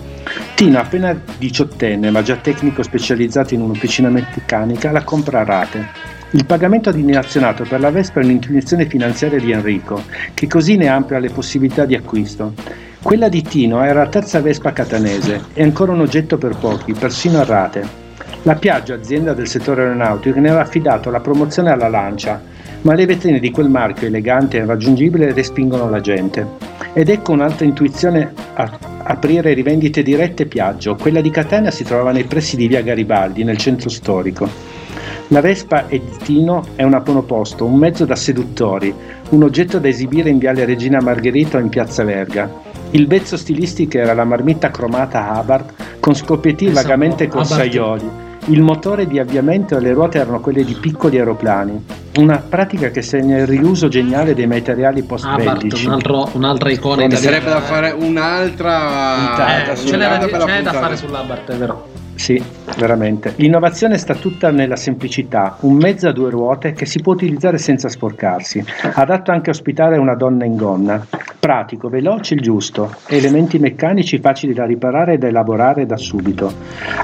[0.53, 5.87] Tino appena diciottenne ma già tecnico specializzato in un'officina meccanica la compra a rate.
[6.31, 10.03] Il pagamento dilazionato per la Vespa è un'intuizione finanziaria di Enrico,
[10.33, 12.88] che così ne amplia le possibilità di acquisto.
[13.01, 17.39] Quella di Tino era la terza Vespa catanese e ancora un oggetto per pochi, persino
[17.39, 17.87] a rate.
[18.43, 22.41] La Piaggio, azienda del settore aeronautico, ne aveva affidato la promozione alla Lancia,
[22.81, 26.45] ma le vetrine di quel marchio elegante e irraggiungibile respingono la gente.
[26.91, 28.69] Ed ecco un'altra intuizione a
[29.03, 30.95] aprire rivendite dirette Piaggio.
[30.95, 34.47] Quella di Catania si trovava nei pressi di via Garibaldi, nel centro storico.
[35.29, 38.93] La Vespa e di Tino è un aponoposto, un mezzo da seduttori,
[39.29, 42.67] un oggetto da esibire in viale Regina Margherita o in piazza Verga.
[42.91, 48.27] Il vezzo stilistico era la marmitta cromata Abarth con scoppietti vagamente corsaioli.
[48.45, 51.85] Il motore di avviamento e le ruote erano quelle di piccoli aeroplani.
[52.17, 55.85] Una pratica che segna il riuso geniale dei materiali Abarth, post-bellici.
[55.85, 57.35] un altro- un'altra icona Mi italiana.
[57.37, 61.88] sarebbe da fare un'altra Eh, ce n'è da, fare sull'Abarth, è vero.
[62.19, 62.43] Sì,
[62.77, 63.33] veramente.
[63.37, 67.87] L'innovazione sta tutta nella semplicità, un mezzo a due ruote che si può utilizzare senza
[67.87, 68.61] sporcarsi,
[68.93, 71.07] adatto anche a ospitare una donna in gonna,
[71.39, 76.51] pratico, veloce, il giusto, elementi meccanici facili da riparare e da elaborare da subito.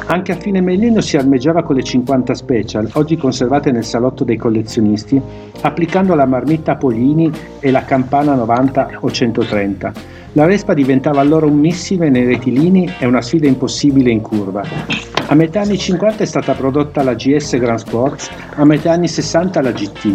[0.08, 4.38] Anche a fine millennio si armeggiava con le 50 special, oggi conservate nel salotto dei
[4.38, 5.20] collezionisti,
[5.62, 10.15] applicando la marmitta Polini e la campana 90 o 130.
[10.38, 14.64] La Vespa diventava allora un missile nei rettilini e una sfida impossibile in curva.
[15.28, 19.62] A metà anni 50 è stata prodotta la GS Grand Sports, a metà anni 60
[19.62, 20.14] la GT.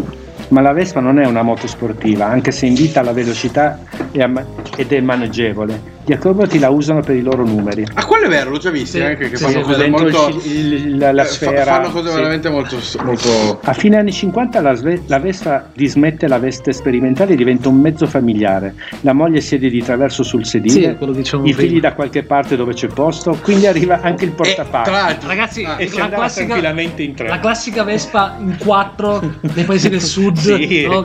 [0.48, 3.78] Ma la Vespa non è una moto sportiva, anche se invita alla velocità
[4.12, 5.99] ed è maneggevole.
[6.10, 7.86] Gli acrobati la usano per i loro numeri.
[7.94, 9.90] Ah, quello è vero, l'ho già visto Sì, anche che sì, fanno sì, cose il
[9.92, 11.64] molto il- la, la eh, sfera.
[11.74, 12.14] fanno cose sì.
[12.16, 17.34] veramente molto molto A fine anni 50 la, Sve- la Vespa dismette la veste sperimentale
[17.34, 18.74] e diventa un mezzo familiare.
[19.02, 21.80] La moglie siede di traverso sul sedile, Sì, dicevamo i figli prima.
[21.90, 24.90] da qualche parte dove c'è posto, quindi arriva anche il E portapacchi.
[24.90, 27.28] tra l'altro Ragazzi, Ah, e si la classica, tranquillamente in tre.
[27.28, 29.20] la classica Vespa in quattro
[29.54, 30.38] nei paesi del sud.
[30.60, 31.04] Sì, no,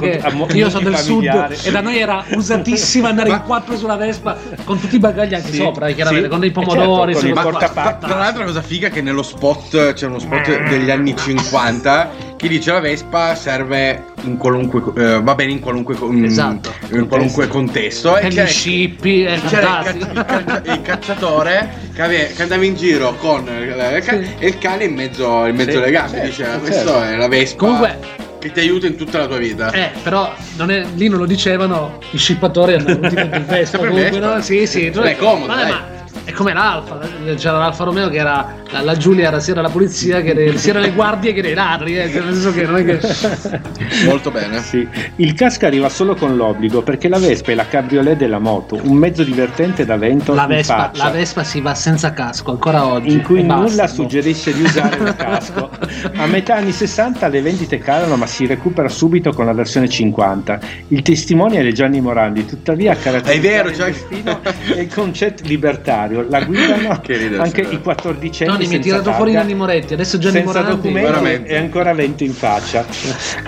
[0.54, 1.58] io sono del sud multifamiliare.
[1.64, 5.52] e da noi era usatissima andare in quattro sulla Vespa con tutti i bagagli anche
[5.52, 6.32] Sì, sopra, chiaramente, sì.
[6.32, 7.12] con dei Eh, certo, pomodori.
[7.14, 8.06] con sì, il ma- portapacchi.
[8.06, 12.34] Tra l'altro la cosa figa è che nello spot c'è uno spot degli anni 50
[12.36, 16.74] che dice la Vespa serve in qualunque eh, va bene in qualunque mm, Esatto.
[16.92, 20.82] in qualunque contesto E e gli c'era, scippi, è c'era il, caccia- il caccia- il
[20.82, 24.28] cacciatore che, ave- che andava in giro con eh, ca- Sì.
[24.40, 26.66] e il cane in mezzo, in mezzo Sì, alle gambe certo, diceva certo.
[26.66, 27.98] questo è la Vespa Comunque,
[28.46, 31.26] che ti aiuta in tutta la tua vita Eh, però non è- lì non lo
[31.26, 33.78] dicevano i scippatori andavano tutti con il Vespa.
[33.80, 34.42] Comunque, no?
[34.42, 34.90] Sì, sì.
[34.92, 35.72] Beh, è comodo, Vabbè, dai.
[35.72, 35.84] ma
[36.24, 37.00] è come l'Alfa.
[37.36, 40.72] C'era l'Alfa Romeo che era la, la Giulia, era sia la polizia che era- sia
[40.72, 41.98] erano le guardie che dei ladri.
[42.00, 42.10] Eh.
[42.10, 43.00] Cioè, nel senso che non è che.
[44.06, 44.88] molto bene Sì.
[45.18, 48.96] Il casco arriva solo con l'obbligo perché la Vespa è la cabriolet della moto, un
[48.98, 53.12] mezzo divertente da vento La Vespa, la Vespa si va senza casco ancora oggi.
[53.12, 53.64] in cui e basta.
[53.64, 55.70] nulla suggerisce di usare il casco.
[56.16, 60.60] A metà anni 60 le vendite calano ma si recupera subito con la versione 50.
[60.90, 66.05] Il testimonial è Gianni Morandi, tuttavia a È vero, il destino è il concetto libertario.
[66.30, 67.74] La guidano Che ridere, anche sì.
[67.76, 70.76] i 14 anni Tony, mi hai tirato fuori Nanni Moretti, adesso Gianni senza Morandi.
[70.76, 71.50] documenti Veramente.
[71.50, 72.86] e ancora vento in faccia.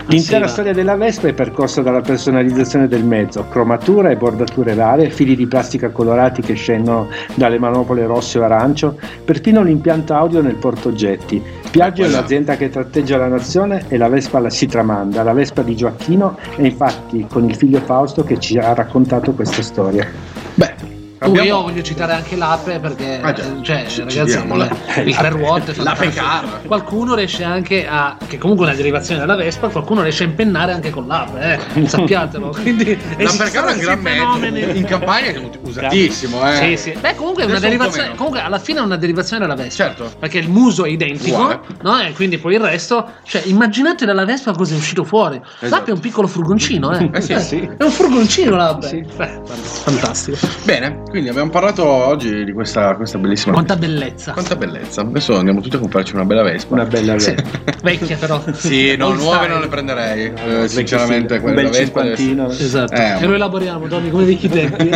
[0.07, 0.47] L'intera va.
[0.47, 5.47] storia della Vespa è percorsa dalla personalizzazione del mezzo, cromatura e bordature varie, fili di
[5.47, 11.41] plastica colorati che scendono dalle manopole rosse o arancio, perfino l'impianto audio nel portoggetti.
[11.69, 15.61] Piaggio è un'azienda che tratteggia la nazione e la Vespa la si tramanda, la Vespa
[15.61, 20.07] di Gioacchino e infatti con il figlio Fausto che ci ha raccontato questa storia.
[20.55, 23.43] beh abbiamo- io voglio citare anche l'ape perché Ah, già.
[23.43, 26.61] eh, cioè, Ci- ragazzi, le- il tre ruote L'ape car.
[26.65, 30.71] qualcuno riesce anche a che comunque è una derivazione della Vespa qualcuno riesce a impennare
[30.73, 32.85] anche con l'ape eh, sappiatelo quindi
[33.17, 36.55] la esistono perché è un gran mezzo in campagna è usatissimo eh.
[36.55, 36.97] Sì, sì.
[36.99, 38.15] Beh, comunque è una derivazione.
[38.15, 39.83] Comunque, alla fine è una derivazione della Vespa.
[39.85, 40.11] Certo.
[40.19, 41.59] Perché il muso è identico, Uguale.
[41.81, 41.99] no?
[41.99, 43.11] E quindi poi il resto.
[43.23, 45.39] Cioè, immaginate dalla Vespa cosa è uscito fuori.
[45.59, 47.09] L'ape è un piccolo furgoncino, eh.
[47.13, 47.69] Eh sì, Eh, sì.
[47.77, 48.87] È un furgoncino l'ape.
[48.87, 49.05] Sì.
[49.15, 49.41] Beh,
[49.83, 50.37] fantastico.
[50.63, 54.33] bene quindi abbiamo parlato oggi di questa, questa bellissima Quanta bellezza.
[54.33, 57.31] quanta bellezza adesso andiamo tutti a comprarci una bella Vespa Una bella Sì.
[57.33, 57.59] Vespa.
[57.83, 58.41] Vecchia però.
[58.53, 59.47] Sì, no, nuove style.
[59.47, 60.33] non le prenderei.
[60.63, 62.47] eh, sinceramente, un quella bel Vespa deve.
[62.49, 62.93] Esatto.
[62.93, 64.89] Eh, e lo elaboriamo, Tony, come vecchi tempi.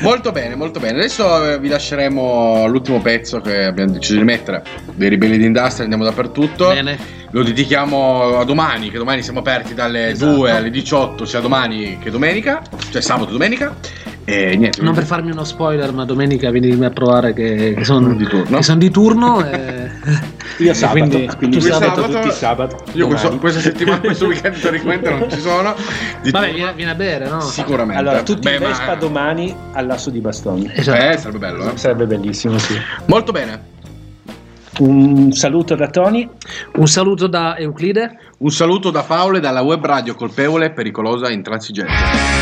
[0.00, 0.98] Molto bene, molto bene.
[0.98, 4.62] Adesso eh, vi lasceremo l'ultimo pezzo che abbiamo deciso di mettere.
[4.94, 6.68] Dei ribelli d'industria, andiamo dappertutto.
[6.68, 6.98] Bene.
[7.30, 10.34] Lo dedichiamo a domani, che domani siamo aperti dalle Esatto.
[10.34, 13.74] 2 alle 18, sia domani che domenica, cioè sabato e domenica.
[14.24, 18.14] E niente, Non per farmi uno spoiler, ma domenica venimi a provare che, che sono
[18.14, 18.56] Di turno.
[18.58, 19.44] Che sono di turno.
[19.44, 19.90] e-
[20.58, 22.02] Io sabato, quindi, quindi tu sabato.
[22.02, 22.76] sabato, tutti sabato.
[22.92, 25.74] Io questo- questa settimana, questo weekend teoricamente non ci sono.
[26.22, 27.40] Di Vabbè, turno, viene, viene a bere, no?
[27.40, 28.00] Sicuramente.
[28.00, 30.70] Allora, tutti Beh, in ma- Vespa domani all'asso di bastoni.
[30.72, 31.02] Esatto.
[31.02, 31.76] Eh, sarebbe bello, eh.
[31.76, 32.74] Sarebbe bellissimo, sì.
[33.06, 33.70] Molto bene.
[34.78, 36.28] Un saluto da Tony.
[36.76, 38.18] Un saluto da Euclide.
[38.38, 42.41] Un saluto da Paolo e dalla web radio colpevole, pericolosa e intransigente.